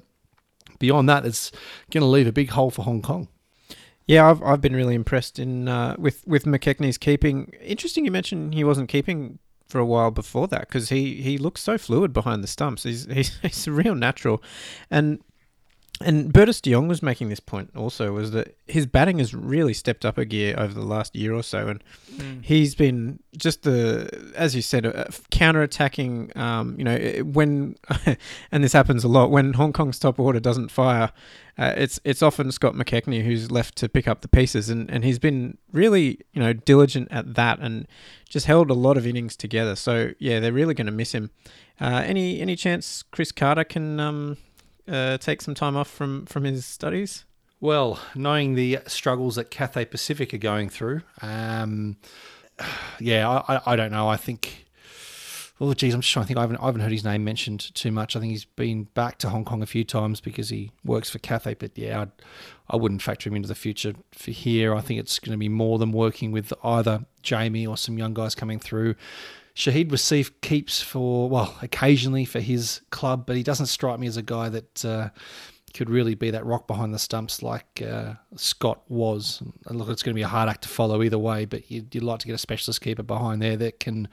[0.77, 1.51] beyond that, it's
[1.89, 3.27] going to leave a big hole for Hong Kong.
[4.05, 7.53] Yeah, I've I've been really impressed in uh, with with McKechnie's keeping.
[7.61, 9.39] Interesting, you mentioned he wasn't keeping
[9.71, 12.83] for a while before that because he he looks so fluid behind the stumps.
[12.83, 14.43] He's he's, he's a real natural,
[14.89, 15.19] and
[16.01, 19.73] and Bertus de Jong was making this point also was that his batting has really
[19.73, 21.83] stepped up a gear over the last year or so, and
[22.13, 22.43] mm.
[22.43, 26.31] he's been just the as you said, uh, counter attacking.
[26.35, 27.75] Um, you know, when
[28.51, 31.11] and this happens a lot when Hong Kong's top order doesn't fire,
[31.57, 35.03] uh, it's it's often Scott McKechnie who's left to pick up the pieces, and and
[35.03, 37.87] he's been really you know diligent at that and
[38.29, 39.75] just held a lot of innings together.
[39.75, 41.31] So yeah, they're really going to miss him.
[41.79, 44.37] Uh, any any chance Chris Carter can um,
[44.91, 47.25] uh, take some time off from, from his studies?
[47.59, 51.97] Well, knowing the struggles that Cathay Pacific are going through, um,
[52.99, 54.07] yeah, I, I don't know.
[54.07, 54.65] I think,
[55.59, 56.37] oh, geez, I'm just trying to think.
[56.37, 58.15] I haven't, I haven't heard his name mentioned too much.
[58.15, 61.19] I think he's been back to Hong Kong a few times because he works for
[61.19, 61.53] Cathay.
[61.53, 62.11] But yeah, I'd,
[62.67, 64.73] I wouldn't factor him into the future for here.
[64.73, 68.15] I think it's going to be more than working with either Jamie or some young
[68.15, 68.95] guys coming through.
[69.55, 74.17] Shahid Wasif keeps for, well, occasionally for his club, but he doesn't strike me as
[74.17, 75.09] a guy that uh,
[75.73, 79.41] could really be that rock behind the stumps like uh, Scott was.
[79.65, 81.93] And look, it's going to be a hard act to follow either way, but you'd,
[81.93, 84.07] you'd, like to get a specialist keeper behind there that can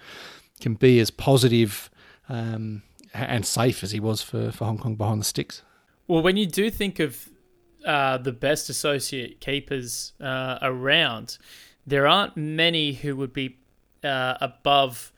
[0.61, 1.89] can be as positive
[2.29, 2.83] um,
[3.15, 5.63] and safe as he was for, for Hong Kong behind the sticks.
[6.09, 7.29] Well, when you do think of
[7.85, 11.39] uh, the best associate keepers uh, around,
[11.87, 13.59] there aren't many who would be
[14.05, 15.13] uh, above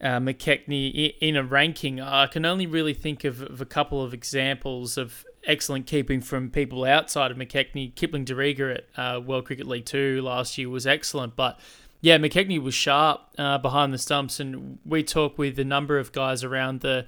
[0.00, 2.00] uh, McKechnie in a ranking.
[2.00, 6.50] I can only really think of, of, a couple of examples of excellent keeping from
[6.50, 7.94] people outside of McKechnie.
[7.94, 11.58] Kipling Derega at uh, World Cricket League 2 last year was excellent, but
[12.00, 16.10] yeah, McKechnie was sharp uh, behind the stumps, and we talk with a number of
[16.10, 17.06] guys around the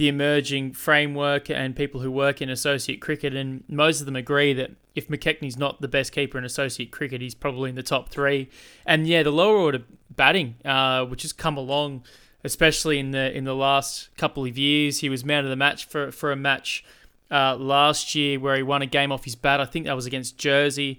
[0.00, 4.54] the emerging framework and people who work in associate cricket, and most of them agree
[4.54, 8.08] that if McKechnie's not the best keeper in associate cricket, he's probably in the top
[8.08, 8.48] three.
[8.86, 12.04] And yeah, the lower order batting, uh, which has come along,
[12.42, 15.84] especially in the in the last couple of years, he was man of the match
[15.84, 16.82] for for a match
[17.30, 19.60] uh, last year where he won a game off his bat.
[19.60, 20.98] I think that was against Jersey.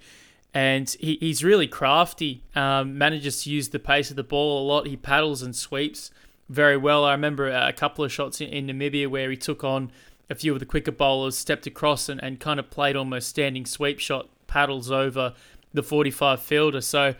[0.53, 4.63] And he, he's really crafty, um, manages to use the pace of the ball a
[4.67, 4.85] lot.
[4.85, 6.11] He paddles and sweeps
[6.51, 7.05] very well.
[7.05, 9.89] I remember a couple of shots in, in Namibia where he took on
[10.29, 13.65] a few of the quicker bowlers, stepped across and, and kind of played almost standing
[13.65, 15.33] sweep shot paddles over
[15.73, 16.81] the 45 fielder.
[16.81, 17.15] So,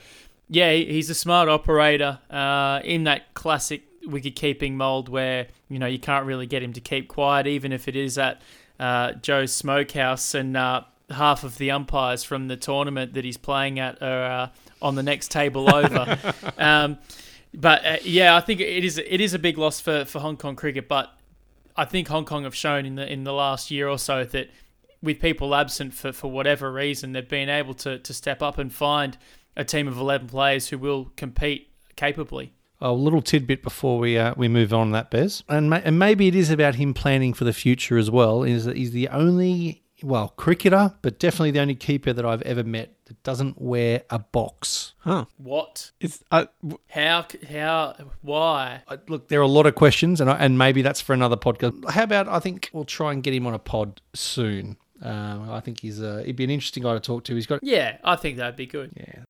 [0.50, 5.86] yeah, he's a smart operator uh, in that classic wicket keeping mold where you know
[5.86, 8.42] you can't really get him to keep quiet, even if it is at
[8.80, 13.80] uh, Joe's Smokehouse and uh, half of the umpires from the tournament that he's playing
[13.80, 14.50] at are uh,
[14.82, 16.18] on the next table over.
[16.58, 16.98] um,
[17.54, 20.38] but uh, yeah, I think it is it is a big loss for, for Hong
[20.38, 20.88] Kong cricket.
[20.88, 21.12] But
[21.76, 24.50] I think Hong Kong have shown in the in the last year or so that
[25.02, 28.72] with people absent for, for whatever reason, they've been able to, to step up and
[28.72, 29.18] find
[29.58, 32.54] a team of eleven players who will compete capably.
[32.80, 36.28] A little tidbit before we uh, we move on that Bes, and ma- and maybe
[36.28, 38.44] it is about him planning for the future as well.
[38.44, 42.64] Is that he's the only well cricketer, but definitely the only keeper that I've ever
[42.64, 44.94] met that doesn't wear a box.
[45.00, 45.26] Huh?
[45.38, 45.92] What?
[46.00, 46.46] Is uh,
[46.90, 47.26] how?
[47.50, 47.96] How?
[48.22, 48.84] Why?
[48.88, 51.38] I, look, there are a lot of questions, and I, and maybe that's for another
[51.38, 51.90] podcast.
[51.90, 54.78] How about I think we'll try and get him on a pod soon.
[55.02, 57.36] Um, I think he's a, he'd be an interesting guy to talk to.
[57.36, 58.92] He's got yeah, I think that'd be good.
[58.96, 59.24] Yeah,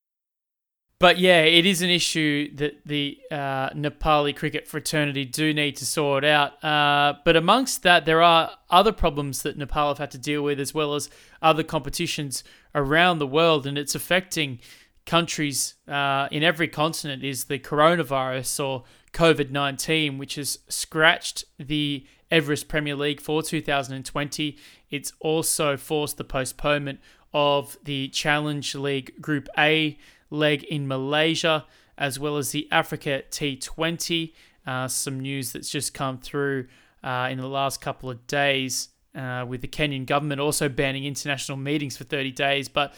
[1.01, 5.85] but yeah, it is an issue that the uh, Nepali cricket fraternity do need to
[5.85, 6.63] sort out.
[6.63, 10.59] Uh, but amongst that, there are other problems that Nepal have had to deal with,
[10.59, 11.09] as well as
[11.41, 12.43] other competitions
[12.75, 14.59] around the world, and it's affecting
[15.07, 17.23] countries uh, in every continent.
[17.23, 24.57] Is the coronavirus or COVID nineteen, which has scratched the Everest Premier League for 2020.
[24.89, 26.99] It's also forced the postponement
[27.33, 29.97] of the Challenge League Group A
[30.31, 31.65] leg in Malaysia,
[31.97, 34.33] as well as the Africa T20.
[34.65, 36.67] Uh, some news that's just come through
[37.03, 41.57] uh, in the last couple of days uh, with the Kenyan government also banning international
[41.57, 42.69] meetings for 30 days.
[42.69, 42.93] But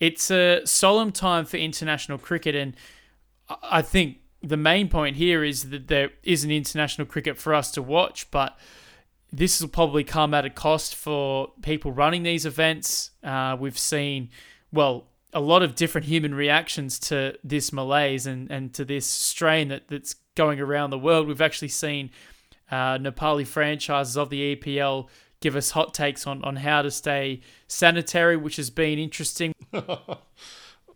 [0.00, 2.76] it's a solemn time for international cricket, and
[3.62, 7.82] I think the main point here is that there isn't international cricket for us to
[7.82, 8.58] watch, but
[9.32, 13.10] this will probably come at a cost for people running these events.
[13.22, 14.30] Uh, we've seen
[14.72, 19.68] well, a lot of different human reactions to this malaise and, and to this strain
[19.68, 21.26] that, that's going around the world.
[21.26, 22.10] We've actually seen
[22.70, 25.08] uh, Nepali franchises of the EPL
[25.40, 29.52] give us hot takes on, on how to stay sanitary, which has been interesting.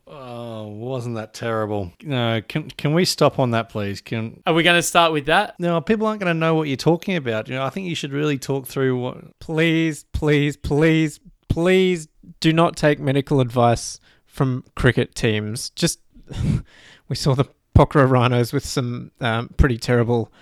[0.06, 1.92] oh, wasn't that terrible?
[2.02, 4.00] No, can can we stop on that, please?
[4.00, 5.58] Can are we going to start with that?
[5.58, 7.48] No, people aren't going to know what you're talking about.
[7.48, 9.38] You know, I think you should really talk through what.
[9.40, 12.08] Please, please, please, please
[12.40, 14.00] do not take medical advice
[14.38, 15.70] from cricket teams.
[15.70, 15.98] Just
[17.08, 20.32] we saw the Pokhara Rhinos with some um, pretty terrible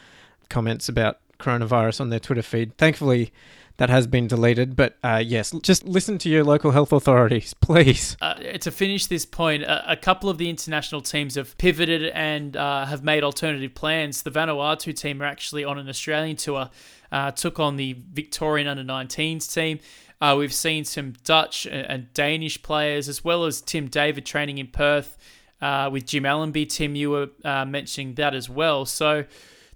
[0.50, 2.76] comments about coronavirus on their Twitter feed.
[2.76, 3.32] Thankfully,
[3.78, 4.76] that has been deleted.
[4.76, 8.18] But uh, yes, just listen to your local health authorities, please.
[8.20, 12.56] Uh, to finish this point, a, a, couple of the international teams have pivoted and
[12.56, 14.22] uh, have made alternative plans.
[14.22, 16.70] The Vanuatu team are actually on an Australian tour,
[17.10, 19.80] uh, took on the Victorian under 19s team.
[20.20, 24.68] Uh, we've seen some Dutch and Danish players, as well as Tim David training in
[24.68, 25.18] Perth
[25.60, 26.66] uh, with Jim Allenby.
[26.66, 27.28] Tim, you were
[27.66, 28.86] mentioning that as well.
[28.86, 29.24] So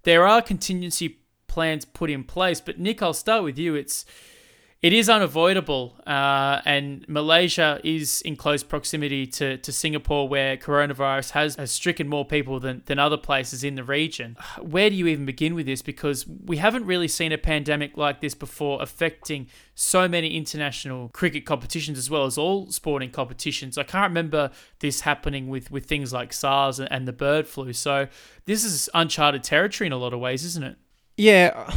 [0.04, 2.60] there are contingency plans put in place.
[2.60, 3.74] But Nick, I'll start with you.
[3.74, 4.06] It's
[4.82, 11.32] it is unavoidable, uh, and Malaysia is in close proximity to, to Singapore, where coronavirus
[11.32, 14.38] has, has stricken more people than, than other places in the region.
[14.58, 15.82] Where do you even begin with this?
[15.82, 21.44] Because we haven't really seen a pandemic like this before affecting so many international cricket
[21.44, 23.76] competitions as well as all sporting competitions.
[23.76, 27.74] I can't remember this happening with, with things like SARS and, and the bird flu.
[27.74, 28.08] So
[28.46, 30.76] this is uncharted territory in a lot of ways, isn't it?
[31.18, 31.70] Yeah,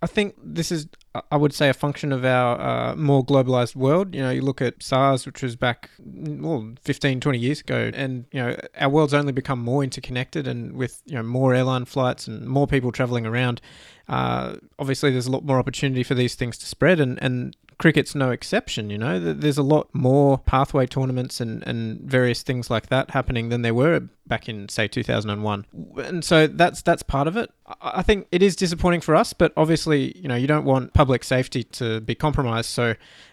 [0.00, 0.86] I think this is,
[1.32, 4.14] I would say, a function of our uh, more globalized world.
[4.14, 8.26] You know, you look at SARS, which was back, well, 15, 20 years ago, and,
[8.30, 12.28] you know, our world's only become more interconnected and with, you know, more airline flights
[12.28, 13.60] and more people traveling around.
[14.08, 18.14] Uh, obviously, there's a lot more opportunity for these things to spread, and, and cricket's
[18.14, 18.90] no exception.
[18.90, 23.48] You know, there's a lot more pathway tournaments and, and various things like that happening
[23.48, 25.66] than there were back in say 2001,
[26.04, 27.50] and so that's that's part of it.
[27.80, 31.24] I think it is disappointing for us, but obviously, you know, you don't want public
[31.24, 32.68] safety to be compromised.
[32.68, 32.88] So,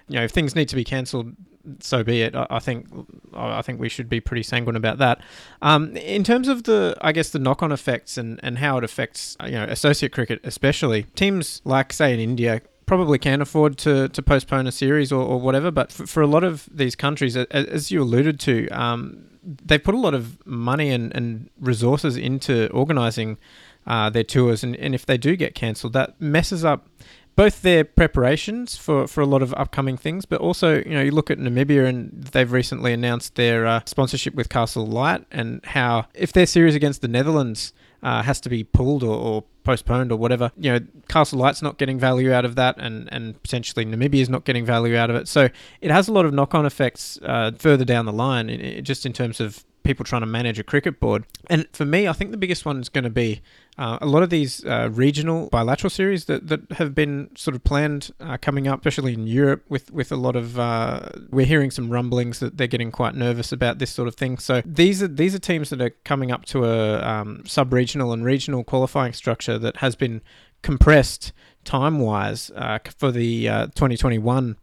[0.08, 1.36] you know, if things need to be cancelled,
[1.80, 2.36] so be it.
[2.36, 2.88] I think
[3.34, 5.22] I think we should be pretty sanguine about that.
[5.62, 9.36] Um, in terms of the, I guess the knock-on effects and, and how it affects
[9.44, 14.22] you know associate cricket, especially teams like say in India probably can afford to, to
[14.22, 15.72] postpone a series or, or whatever.
[15.72, 19.96] But for, for a lot of these countries, as you alluded to, um, they put
[19.96, 23.38] a lot of money and, and resources into organising
[23.86, 24.64] uh, their tours.
[24.64, 26.88] And, and if they do get cancelled, that messes up
[27.36, 31.12] both their preparations for, for a lot of upcoming things, but also, you know, you
[31.12, 36.06] look at Namibia and they've recently announced their uh, sponsorship with Castle Lite and how
[36.14, 37.74] if their series against the Netherlands
[38.06, 40.52] uh, has to be pulled or, or, postponed or whatever.
[40.58, 44.30] You know, Castle Lite's not getting value out of that, and and potentially Namibia is
[44.30, 45.28] not getting value out of it.
[45.28, 45.50] So
[45.82, 49.08] it has a lot of knock-on effects uh, further down the line, in, in, just
[49.08, 51.26] in terms of people trying to manage a cricket board.
[51.48, 53.42] And for me, I think the biggest one is going to be
[53.78, 57.64] uh, a lot of these uh, regional bilateral series that, that have been sort of
[57.64, 61.72] planned uh, coming up, especially in Europe, with, with a lot of uh, we're hearing
[61.72, 64.38] some rumblings that they're getting quite nervous about this sort of thing.
[64.38, 68.14] So these are these are teams that are coming up to a um, sub regional
[68.14, 70.22] and regional qualifying structure that has been
[70.62, 71.34] compressed
[71.66, 74.56] time wise uh, for the uh, 2021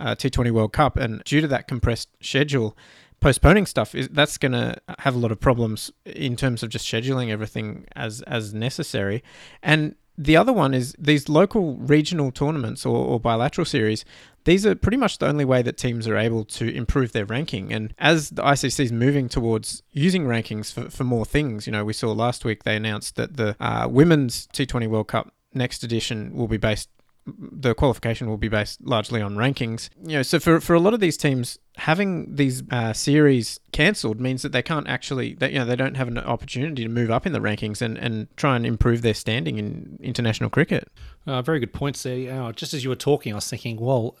[0.00, 2.76] T20 World Cup, and due to that compressed schedule
[3.24, 6.86] postponing stuff is that's going to have a lot of problems in terms of just
[6.86, 9.22] scheduling everything as as necessary
[9.62, 14.04] and the other one is these local regional tournaments or, or, bilateral series.
[14.44, 17.72] These are pretty much the only way that teams are able to improve their ranking.
[17.72, 21.84] And as the ICC is moving towards using rankings for, for more things, you know,
[21.84, 26.32] we saw last week they announced that the uh, Women's T20 World Cup next edition
[26.32, 26.90] will be based
[27.26, 29.88] the qualification will be based largely on rankings.
[30.06, 34.20] You know, so for, for a lot of these teams, having these uh, series cancelled
[34.20, 37.10] means that they can't actually, that you know, they don't have an opportunity to move
[37.10, 40.88] up in the rankings and, and try and improve their standing in international cricket.
[41.26, 42.42] Uh, very good points there.
[42.42, 44.16] Uh, just as you were talking, I was thinking, well,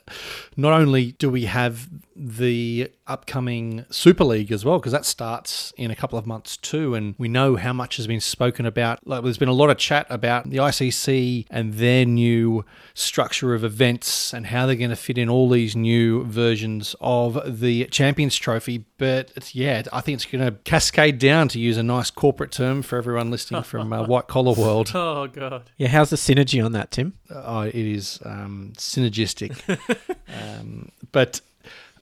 [0.56, 5.90] not only do we have the upcoming Super League as well, because that starts in
[5.90, 9.06] a couple of months too, and we know how much has been spoken about.
[9.06, 12.64] Like, there's been a lot of chat about the ICC and their new
[12.94, 17.38] structure of events and how they're going to fit in all these new versions of
[17.46, 18.84] the Champions Trophy.
[18.98, 22.52] But it's, yeah, I think it's going to cascade down to use a nice corporate
[22.52, 24.92] term for everyone listening from uh, White Collar World.
[25.04, 25.70] Oh God!
[25.76, 27.14] Yeah, how's the synergy on that, Tim?
[27.30, 29.56] Oh, it is um, synergistic.
[30.58, 31.40] um, but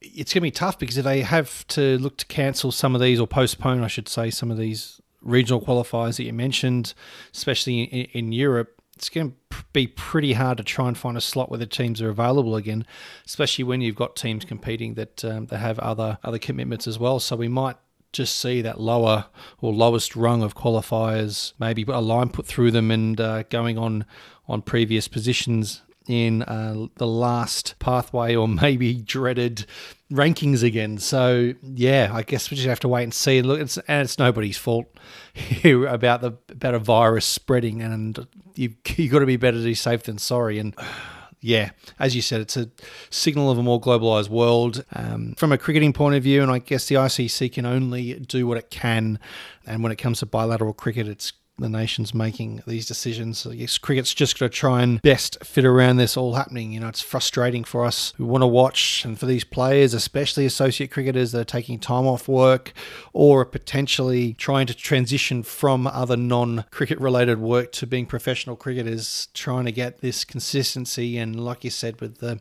[0.01, 3.01] it's going to be tough because if they have to look to cancel some of
[3.01, 6.95] these or postpone, I should say, some of these regional qualifiers that you mentioned,
[7.33, 11.21] especially in, in Europe, it's going to be pretty hard to try and find a
[11.21, 12.87] slot where the teams are available again,
[13.27, 17.19] especially when you've got teams competing that um, have other other commitments as well.
[17.19, 17.77] So we might
[18.13, 19.27] just see that lower
[19.61, 24.05] or lowest rung of qualifiers, maybe a line put through them and uh, going on
[24.47, 29.67] on previous positions in uh, the last pathway or maybe dreaded
[30.13, 30.99] rankings again.
[30.99, 33.43] So yeah, I guess we just have to wait and see.
[33.43, 34.87] Look, it's, and it's nobody's fault
[35.33, 39.65] here about the about a virus spreading, and you you got to be better to
[39.65, 40.59] be safe than sorry.
[40.59, 40.77] And
[41.41, 42.71] yeah, as you said, it's a
[43.11, 44.85] signal of a more globalized world.
[44.95, 48.47] Um, from a cricketing point of view, and I guess the ICC can only do
[48.47, 49.19] what it can.
[49.67, 53.47] And when it comes to bilateral cricket, it's the nation's making these decisions.
[53.47, 56.73] I guess cricket's just going to try and best fit around this all happening.
[56.73, 60.47] You know, it's frustrating for us who want to watch, and for these players, especially
[60.47, 62.73] associate cricketers that are taking time off work
[63.13, 69.29] or potentially trying to transition from other non cricket related work to being professional cricketers,
[69.35, 71.19] trying to get this consistency.
[71.19, 72.41] And like you said, with the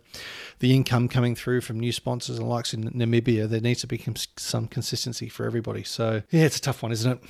[0.60, 4.02] the income coming through from new sponsors and likes in Namibia, there needs to be
[4.38, 5.84] some consistency for everybody.
[5.84, 7.24] So, yeah, it's a tough one, isn't it?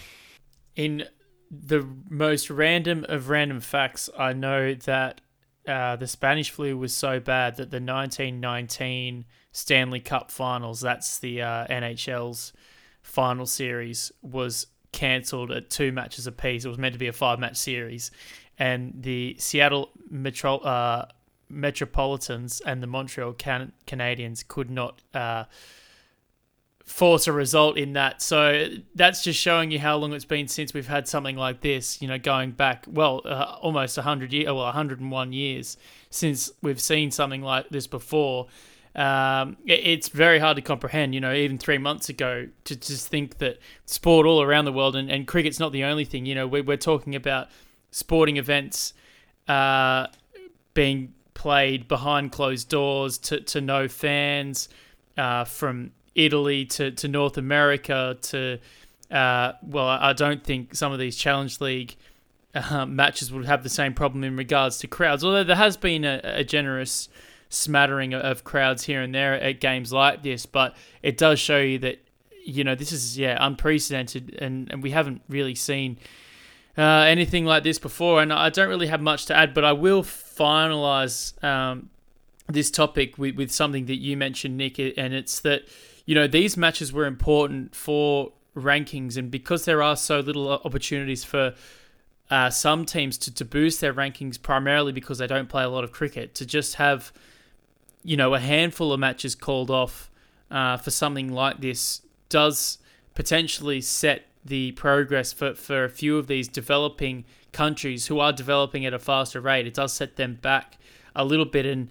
[0.76, 1.06] In
[1.52, 5.20] the most random of random facts, I know that
[5.68, 11.42] uh, the Spanish flu was so bad that the 1919 Stanley Cup Finals, that's the
[11.42, 12.54] uh, NHL's
[13.02, 16.64] final series, was cancelled at two matches apiece.
[16.64, 18.12] It was meant to be a five match series.
[18.58, 21.08] And the Seattle Metro, uh,
[21.50, 25.46] Metropolitans and the Montreal Can- Canadiens could not uh,
[26.92, 28.22] force a result in that.
[28.22, 32.02] So that's just showing you how long it's been since we've had something like this.
[32.02, 35.78] You know, going back well, uh, almost hundred years, well, 101 years
[36.10, 38.48] since we've seen something like this before.
[38.94, 41.16] Um, it's very hard to comprehend.
[41.16, 44.96] You know, even three months ago, to just think that sport all around the world
[44.98, 46.26] and, and cricket's not the only thing.
[46.26, 47.48] You know, we're, we're talking about
[47.92, 48.94] sporting events
[49.48, 50.08] uh,
[50.74, 54.68] being played behind closed doors to, to no fans
[55.18, 58.60] uh, from Italy to, to North America to
[59.12, 61.96] uh, well, I don't think some of these Challenge League
[62.56, 65.24] uh, matches would have the same problem in regards to crowds.
[65.24, 67.10] Although there has been a, a, generous
[67.50, 71.78] smattering of crowds here and there at games like this, but it does show you
[71.80, 72.00] that
[72.44, 75.98] you know this is yeah unprecedented, and, and we haven't really seen
[76.78, 78.22] uh, anything like this before.
[78.22, 81.90] And I don't really have much to add, but I will finalize um,
[82.48, 85.64] this topic with, with something that you mentioned, Nick, and it's that
[86.12, 91.24] you know, these matches were important for rankings, and because there are so little opportunities
[91.24, 91.56] for
[92.30, 95.86] uh, some teams to, to boost their rankings, primarily because they don't play a lot
[95.86, 97.14] of cricket, to just have,
[98.04, 100.12] you know, a handful of matches called off
[100.52, 102.80] uh, for something like this does
[103.16, 108.86] potentially set the progress for, for a few of these developing countries who are developing
[108.86, 109.66] at a faster rate.
[109.66, 110.78] It does set them back
[111.16, 111.66] a little bit.
[111.66, 111.88] And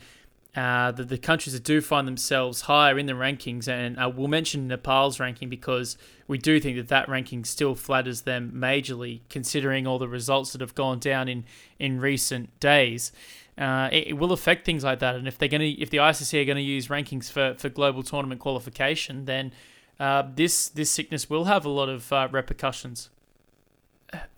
[0.57, 4.27] uh, the, the countries that do find themselves higher in the rankings, and uh, we'll
[4.27, 5.97] mention Nepal's ranking because
[6.27, 10.61] we do think that that ranking still flatters them majorly, considering all the results that
[10.61, 11.45] have gone down in,
[11.79, 13.13] in recent days.
[13.57, 15.99] Uh, it, it, will affect things like that, and if they're going to, if the
[15.99, 19.53] ICC are going to use rankings for, for global tournament qualification, then
[20.01, 23.11] uh, this this sickness will have a lot of uh, repercussions.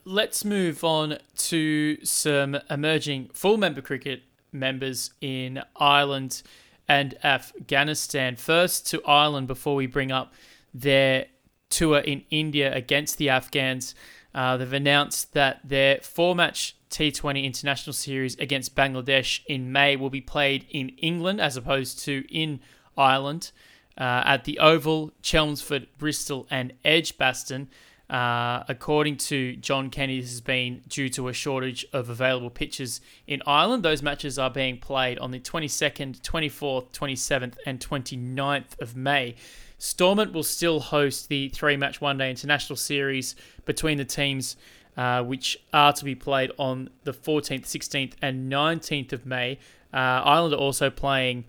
[0.04, 6.42] Let's move on to some emerging full member cricket members in Ireland
[6.88, 8.36] and Afghanistan.
[8.36, 10.32] First to Ireland before we bring up
[10.74, 11.26] their
[11.70, 13.94] tour in India against the Afghans.
[14.34, 20.10] Uh, they've announced that their four match T20 international series against Bangladesh in May will
[20.10, 22.60] be played in England as opposed to in
[22.96, 23.50] Ireland
[23.96, 27.68] uh, at the Oval, Chelmsford, Bristol, and Edgbaston.
[28.12, 33.00] Uh, according to John Kenny, this has been due to a shortage of available pitches
[33.26, 33.82] in Ireland.
[33.82, 39.34] Those matches are being played on the 22nd, 24th, 27th, and 29th of May.
[39.78, 43.34] Stormont will still host the three match one day international series
[43.64, 44.56] between the teams,
[44.98, 49.58] uh, which are to be played on the 14th, 16th, and 19th of May.
[49.90, 51.46] Uh, Ireland are also playing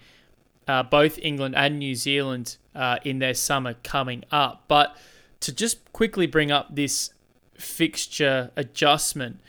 [0.70, 4.64] uh, both England and New Zealand uh, in their summer coming up.
[4.70, 4.96] But
[5.44, 7.12] to just quickly bring up this
[7.56, 9.42] fixture adjustment,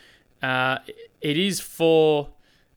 [0.42, 0.78] uh,
[1.20, 2.30] it is for,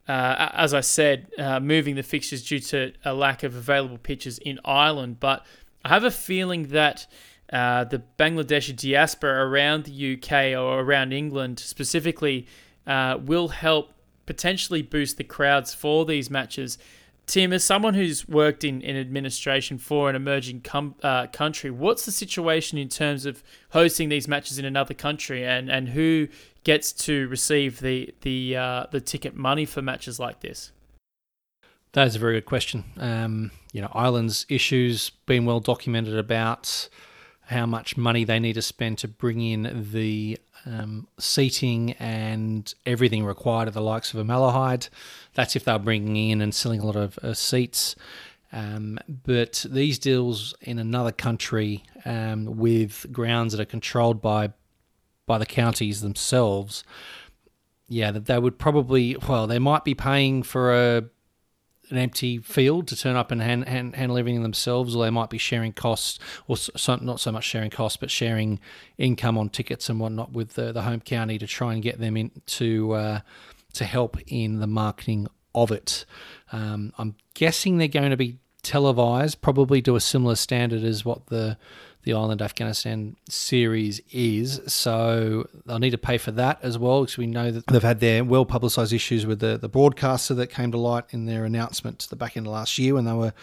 [0.06, 4.38] uh, as I said, uh, moving the fixtures due to a lack of available pitches
[4.38, 5.18] in Ireland.
[5.18, 5.44] But
[5.84, 7.08] I have a feeling that
[7.52, 12.46] uh, the Bangladeshi diaspora around the UK or around England specifically
[12.86, 13.92] uh, will help
[14.26, 16.78] potentially boost the crowds for these matches
[17.28, 22.06] Tim, as someone who's worked in, in administration for an emerging com- uh, country, what's
[22.06, 26.28] the situation in terms of hosting these matches in another country and, and who
[26.64, 30.72] gets to receive the the uh, the ticket money for matches like this?
[31.92, 32.84] That is a very good question.
[32.96, 36.88] Um, you know, Ireland's issues been well documented about
[37.42, 43.24] how much money they need to spend to bring in the um, seating and everything
[43.24, 44.88] required of the likes of a Malahide.
[45.34, 47.96] That's if they're bringing in and selling a lot of uh, seats.
[48.52, 54.52] Um, but these deals in another country um, with grounds that are controlled by
[55.26, 56.82] by the counties themselves,
[57.86, 61.04] yeah, that they would probably well, they might be paying for a
[61.90, 65.30] an empty field to turn up and hand, hand, handle everything themselves, or they might
[65.30, 68.60] be sharing costs, or so, not so much sharing costs, but sharing
[68.96, 72.16] income on tickets and whatnot with the, the home county to try and get them
[72.16, 73.20] in to uh,
[73.74, 76.04] to help in the marketing of it.
[76.52, 81.26] Um, I'm guessing they're going to be televised, probably to a similar standard as what
[81.26, 81.56] the
[82.08, 84.62] the Ireland Afghanistan series is.
[84.66, 88.00] So they'll need to pay for that as well because we know that they've had
[88.00, 91.98] their well publicised issues with the, the broadcaster that came to light in their announcement
[91.98, 93.34] to the back end of last year when they were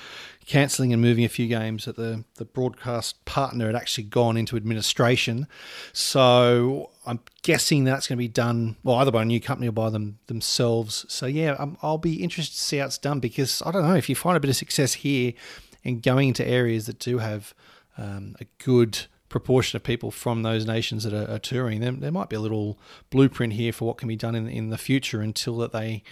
[0.48, 4.56] cancelling and moving a few games that the, the broadcast partner had actually gone into
[4.56, 5.46] administration.
[5.94, 9.74] So I'm guessing that's going to be done, well, either by a new company or
[9.74, 11.06] by them themselves.
[11.08, 13.94] So yeah, i will be interested to see how it's done because I don't know
[13.94, 15.34] if you find a bit of success here
[15.84, 17.54] and going into areas that do have
[17.98, 22.12] um, a good proportion of people from those nations that are, are touring, there, there
[22.12, 22.80] might be a little
[23.10, 26.04] blueprint here for what can be done in, in the future until that they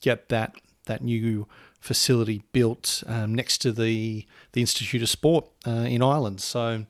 [0.00, 0.54] get that
[0.86, 1.46] that new
[1.78, 6.40] facility built um, next to the the Institute of Sport uh, in Ireland.
[6.40, 6.86] So,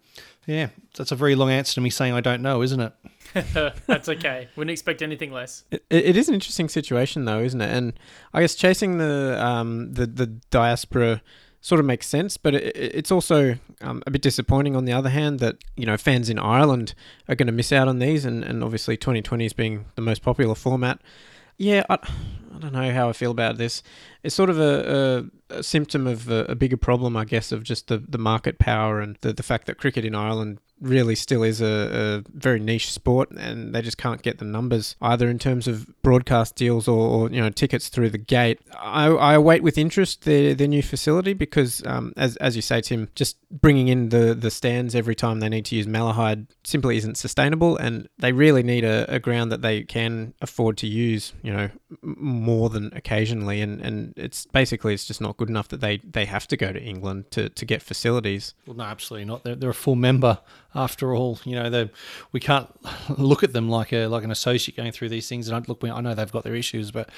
[0.46, 2.92] yeah, that's a very long answer to me saying I don't know, isn't it?
[3.86, 4.48] that's okay.
[4.56, 5.64] Wouldn't expect anything less.
[5.70, 7.70] It, it is an interesting situation, though, isn't it?
[7.70, 7.92] And
[8.32, 11.22] I guess chasing the um, the the diaspora
[11.60, 15.10] sort of makes sense, but it, it's also um, a bit disappointing on the other
[15.10, 16.94] hand that you know fans in Ireland
[17.28, 20.22] are going to miss out on these, and, and obviously 2020 is being the most
[20.22, 21.00] popular format.
[21.56, 21.84] Yeah,
[22.60, 23.82] don't know how I feel about this.
[24.22, 27.62] It's sort of a, a, a symptom of a, a, bigger problem, I guess, of
[27.62, 31.42] just the, the market power and the, the fact that cricket in Ireland really still
[31.42, 35.38] is a, a, very niche sport and they just can't get the numbers either in
[35.38, 38.60] terms of broadcast deals or, or you know tickets through the gate.
[38.78, 42.80] I, I await with interest their, their new facility because um, as, as you say
[42.80, 46.96] Tim, just bringing in the, the stands every time they need to use Malahide simply
[46.96, 51.32] isn't sustainable and they really need a, a ground that they can afford to use
[51.42, 51.70] you know
[52.50, 56.24] more than occasionally and, and it's basically it's just not good enough that they, they
[56.24, 58.54] have to go to England to, to get facilities.
[58.66, 59.44] Well no absolutely not.
[59.44, 60.40] They're, they're a full member
[60.74, 61.38] after all.
[61.44, 61.88] You know,
[62.32, 62.68] we can't
[63.18, 65.48] look at them like a like an associate going through these things.
[65.48, 67.08] And I look, I know they've got their issues, but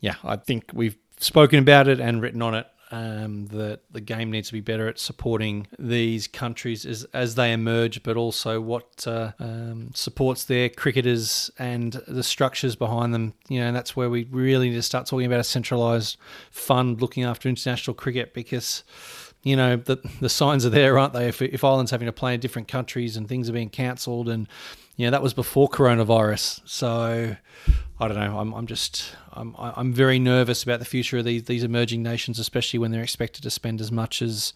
[0.00, 2.66] yeah, I think we've spoken about it and written on it.
[2.94, 7.54] Um, that the game needs to be better at supporting these countries as, as they
[7.54, 13.32] emerge, but also what uh, um, supports their cricketers and the structures behind them.
[13.48, 16.18] You know, and that's where we really need to start talking about a centralised
[16.50, 18.84] fund looking after international cricket because
[19.42, 21.28] you know the the signs are there, aren't they?
[21.28, 24.46] If if Ireland's having to play in different countries and things are being cancelled, and
[25.02, 26.60] you know that was before coronavirus.
[26.64, 27.34] So
[27.98, 28.38] I don't know.
[28.38, 32.38] I'm I'm just I'm I'm very nervous about the future of these these emerging nations,
[32.38, 34.52] especially when they're expected to spend as much as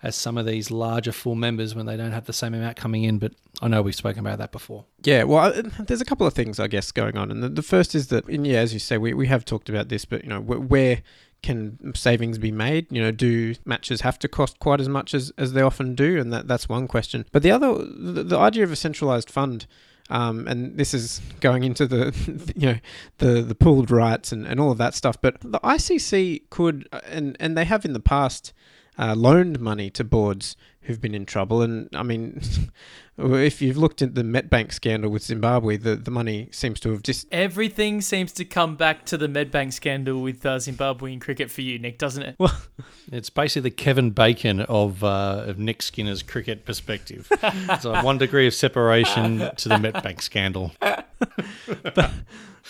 [0.00, 3.02] as some of these larger full members when they don't have the same amount coming
[3.02, 3.18] in.
[3.18, 4.84] But I know we've spoken about that before.
[5.02, 7.96] Yeah, well, there's a couple of things I guess going on, and the, the first
[7.96, 10.30] is that, and yeah, as you say, we, we have talked about this, but you
[10.30, 11.02] know, where
[11.42, 12.86] can savings be made?
[12.90, 16.18] You know, do matches have to cost quite as much as, as they often do?
[16.18, 17.26] And that, that's one question.
[17.32, 19.66] But the other, the, the idea of a centralized fund,
[20.10, 22.78] um, and this is going into the, you know,
[23.18, 25.20] the, the pooled rights and, and all of that stuff.
[25.20, 28.52] But the ICC could, and, and they have in the past,
[28.98, 31.60] uh, loaned money to boards who've been in trouble.
[31.60, 32.40] And I mean,
[33.18, 37.02] if you've looked at the Metbank scandal with Zimbabwe, the, the money seems to have
[37.02, 37.26] just.
[37.30, 41.78] Everything seems to come back to the Metbank scandal with uh, Zimbabwean cricket for you,
[41.78, 42.36] Nick, doesn't it?
[42.38, 42.58] Well,
[43.12, 47.30] it's basically the Kevin Bacon of, uh, of Nick Skinner's cricket perspective.
[47.80, 50.72] so one degree of separation to the Metbank scandal.
[50.80, 52.10] but,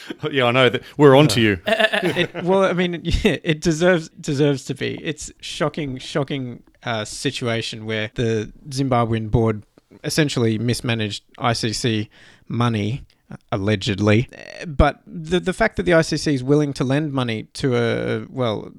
[0.31, 1.59] yeah, I know that we're on to you.
[1.67, 4.99] Uh, uh, uh, it, well, I mean, yeah, it deserves deserves to be.
[5.03, 9.65] It's shocking, shocking uh, situation where the Zimbabwean board
[10.05, 12.09] essentially mismanaged ICC
[12.47, 13.05] money
[13.53, 14.29] allegedly.
[14.67, 18.73] But the the fact that the ICC is willing to lend money to a well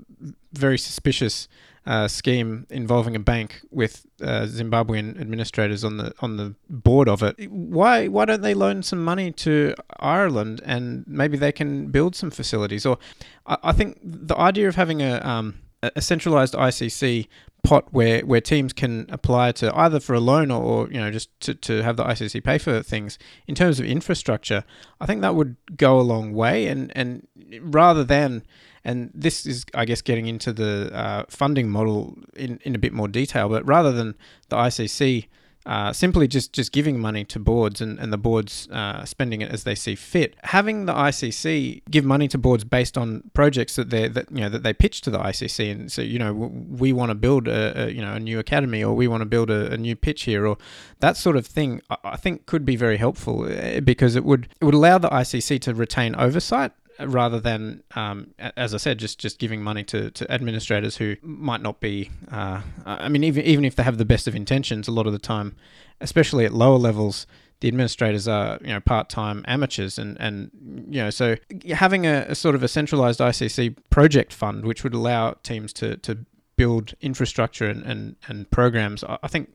[0.54, 1.48] very suspicious
[1.86, 7.24] uh, scheme involving a bank with uh, Zimbabwean administrators on the on the board of
[7.24, 7.50] it.
[7.50, 12.32] Why why don't they loan some money to Ireland and maybe they can build some
[12.32, 12.86] facilities?
[12.86, 12.98] Or
[13.46, 17.28] I, I think the idea of having a um, a centralized ICC
[17.64, 21.12] pot where, where teams can apply to either for a loan or, or, you know
[21.12, 24.64] just to, to have the ICC pay for things in terms of infrastructure
[25.02, 27.28] I think that would go a long way and and
[27.62, 28.44] rather than
[28.90, 32.94] and this is I guess getting into the uh, funding model in, in a bit
[32.94, 34.16] more detail but rather than
[34.50, 35.28] the ICC
[35.66, 39.52] uh, simply just, just giving money to boards and, and the boards uh, spending it
[39.52, 40.36] as they see fit.
[40.44, 44.50] Having the ICC give money to boards based on projects that they that you know
[44.50, 47.84] that they pitch to the ICC and so you know we want to build a,
[47.84, 50.24] a, you know a new academy or we want to build a, a, new pitch
[50.24, 50.58] here or
[51.02, 54.48] that sort of thing I, I think could be very helpful eh, because it would
[54.60, 59.20] it would allow the ICC to retain oversight rather than, um, as I said, just,
[59.20, 62.10] just giving money to, to administrators who might not be.
[62.32, 65.14] Uh, I mean, even even if they have the best of intentions, a lot of
[65.14, 65.56] the time,
[66.02, 67.26] especially at lower levels,
[67.62, 70.52] the administrators are you know part time amateurs, and and
[70.90, 71.36] you know so
[71.72, 75.98] having a, a, sort of a centralized ICC project fund, which would allow teams to
[75.98, 76.26] to
[76.56, 79.52] build infrastructure and and, and programs, I, I think.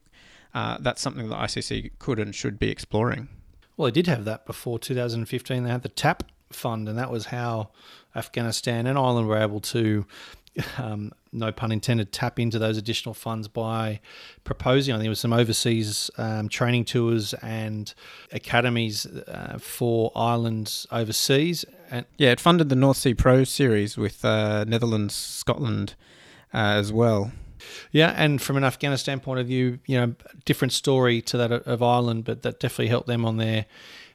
[0.54, 3.26] Uh, that's something that ICC could and should be exploring.
[3.76, 5.64] Well, they did have that before 2015.
[5.64, 6.22] They had the TAP
[6.54, 7.70] fund, and that was how
[8.16, 10.06] Afghanistan and Ireland were able to,
[10.78, 14.00] um, no pun intended, tap into those additional funds by
[14.44, 14.94] proposing.
[14.94, 17.92] I think there was some overseas um, training tours and
[18.32, 21.64] academies uh, for Ireland overseas.
[21.90, 25.94] And yeah, it funded the North Sea Pro Series with uh, Netherlands, Scotland
[26.52, 27.32] uh, as well.
[27.90, 31.82] Yeah, and from an Afghanistan point of view, you know, different story to that of
[31.82, 33.66] Ireland, but that definitely helped them on their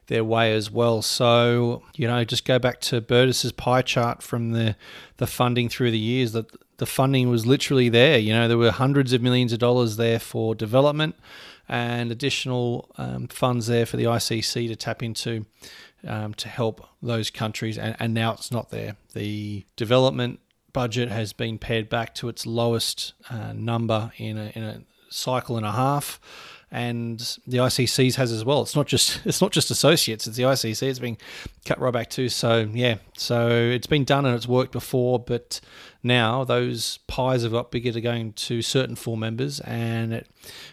[0.10, 1.02] their way as well.
[1.02, 4.76] So, you know, just go back to Bertus's pie chart from the,
[5.18, 6.48] the funding through the years that
[6.78, 8.18] the funding was literally there.
[8.18, 11.16] You know, there were hundreds of millions of dollars there for development
[11.70, 15.46] and additional um, funds there for the ICC to tap into
[16.08, 17.78] um, to help those countries.
[17.78, 18.96] And, and now it's not there.
[19.14, 20.40] The development
[20.74, 25.56] budget has been pared back to its lowest uh, number in a, in a cycle
[25.56, 26.20] and a half
[26.72, 28.62] and the ICCs has as well.
[28.62, 30.84] It's not just it's not just associates; it's the ICC.
[30.84, 31.18] It's been
[31.66, 32.30] cut right back too.
[32.30, 35.60] So yeah, so it's been done and it's worked before, but
[36.04, 40.28] now those pies have got bigger to going to certain full members, and it,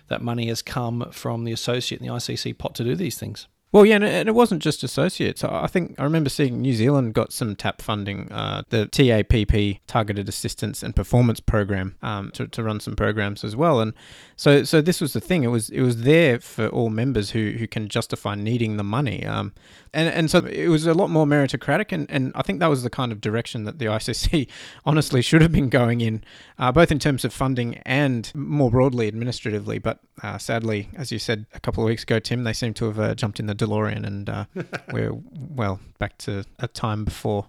[0.08, 3.46] that money has come from the associate and the ICC pot to do these things.
[3.72, 5.42] Well, yeah, and it wasn't just associates.
[5.44, 10.28] I think I remember seeing New Zealand got some TAP funding, uh, the TAPP Targeted
[10.28, 13.80] Assistance and Performance Program, um, to, to run some programs as well.
[13.80, 13.92] And
[14.36, 15.44] so, so this was the thing.
[15.44, 19.24] It was it was there for all members who, who can justify needing the money.
[19.24, 19.54] Um,
[19.94, 22.82] and and so it was a lot more meritocratic, and, and I think that was
[22.82, 24.46] the kind of direction that the ICC
[24.84, 26.22] honestly should have been going in,
[26.58, 29.78] uh, both in terms of funding and more broadly administratively.
[29.78, 32.84] But uh, sadly, as you said a couple of weeks ago, Tim, they seem to
[32.84, 34.44] have uh, jumped in the DeLorean, and uh,
[34.92, 37.48] we're well back to a time before.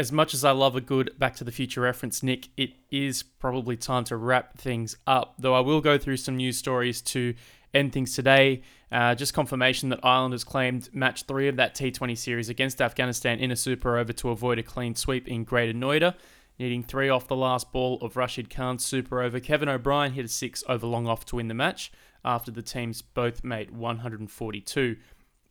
[0.00, 3.22] As much as I love a good Back to the Future reference, Nick, it is
[3.22, 5.34] probably time to wrap things up.
[5.38, 7.34] Though I will go through some news stories to
[7.74, 8.62] end things today.
[8.90, 13.40] Uh, just confirmation that Ireland has claimed match three of that T20 series against Afghanistan
[13.40, 16.14] in a super over to avoid a clean sweep in Greater Noida.
[16.58, 20.28] Needing three off the last ball of Rashid Khan's super over, Kevin O'Brien hit a
[20.28, 21.92] six over long off to win the match
[22.24, 24.96] after the teams both made 142.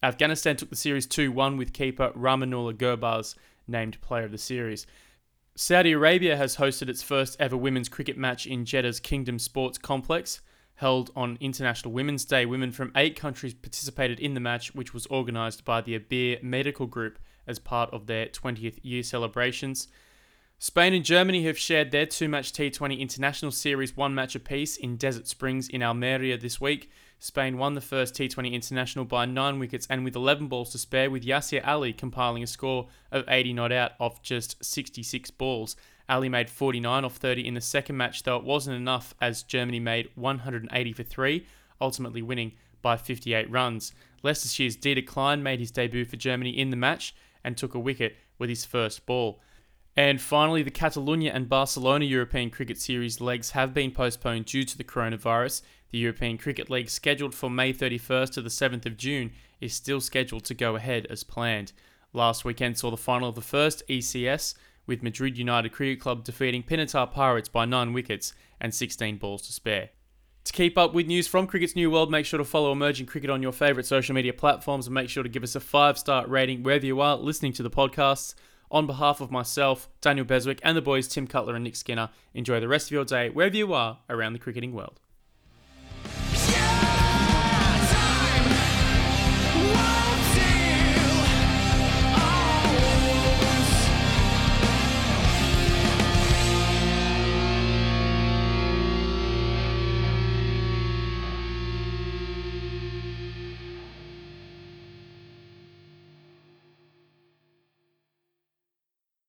[0.01, 3.35] Afghanistan took the series 2 1 with keeper Rahmanullah Gurbaz
[3.69, 4.85] named player of the series.
[5.55, 10.41] Saudi Arabia has hosted its first ever women's cricket match in Jeddah's Kingdom Sports Complex
[10.75, 12.45] held on International Women's Day.
[12.45, 16.87] Women from eight countries participated in the match, which was organised by the Abir Medical
[16.87, 19.89] Group as part of their 20th year celebrations.
[20.61, 24.97] Spain and Germany have shared their two match T20 International Series one match apiece in
[24.97, 26.91] Desert Springs in Almeria this week.
[27.17, 31.09] Spain won the first T20 International by nine wickets and with 11 balls to spare,
[31.09, 35.77] with Yasir Ali compiling a score of 80 not out off just 66 balls.
[36.09, 39.79] Ali made 49 off 30 in the second match, though it wasn't enough as Germany
[39.79, 41.47] made 180 for 3,
[41.79, 42.51] ultimately winning
[42.81, 43.93] by 58 runs.
[44.23, 48.17] Leicester's Dieter Klein made his debut for Germany in the match and took a wicket
[48.37, 49.39] with his first ball.
[49.99, 54.77] And finally, the Catalonia and Barcelona European Cricket Series legs have been postponed due to
[54.77, 55.61] the coronavirus.
[55.91, 59.99] The European Cricket League, scheduled for May 31st to the 7th of June, is still
[59.99, 61.73] scheduled to go ahead as planned.
[62.13, 64.53] Last weekend saw the final of the first ECS,
[64.87, 68.31] with Madrid United Cricket Club defeating Pinatar Pirates by 9 wickets
[68.61, 69.89] and 16 balls to spare.
[70.45, 73.29] To keep up with news from Cricket's New World, make sure to follow Emerging Cricket
[73.29, 76.25] on your favourite social media platforms and make sure to give us a five star
[76.25, 78.33] rating wherever you are listening to the podcasts.
[78.71, 82.59] On behalf of myself, Daniel Beswick, and the boys Tim Cutler and Nick Skinner, enjoy
[82.59, 84.99] the rest of your day wherever you are around the cricketing world.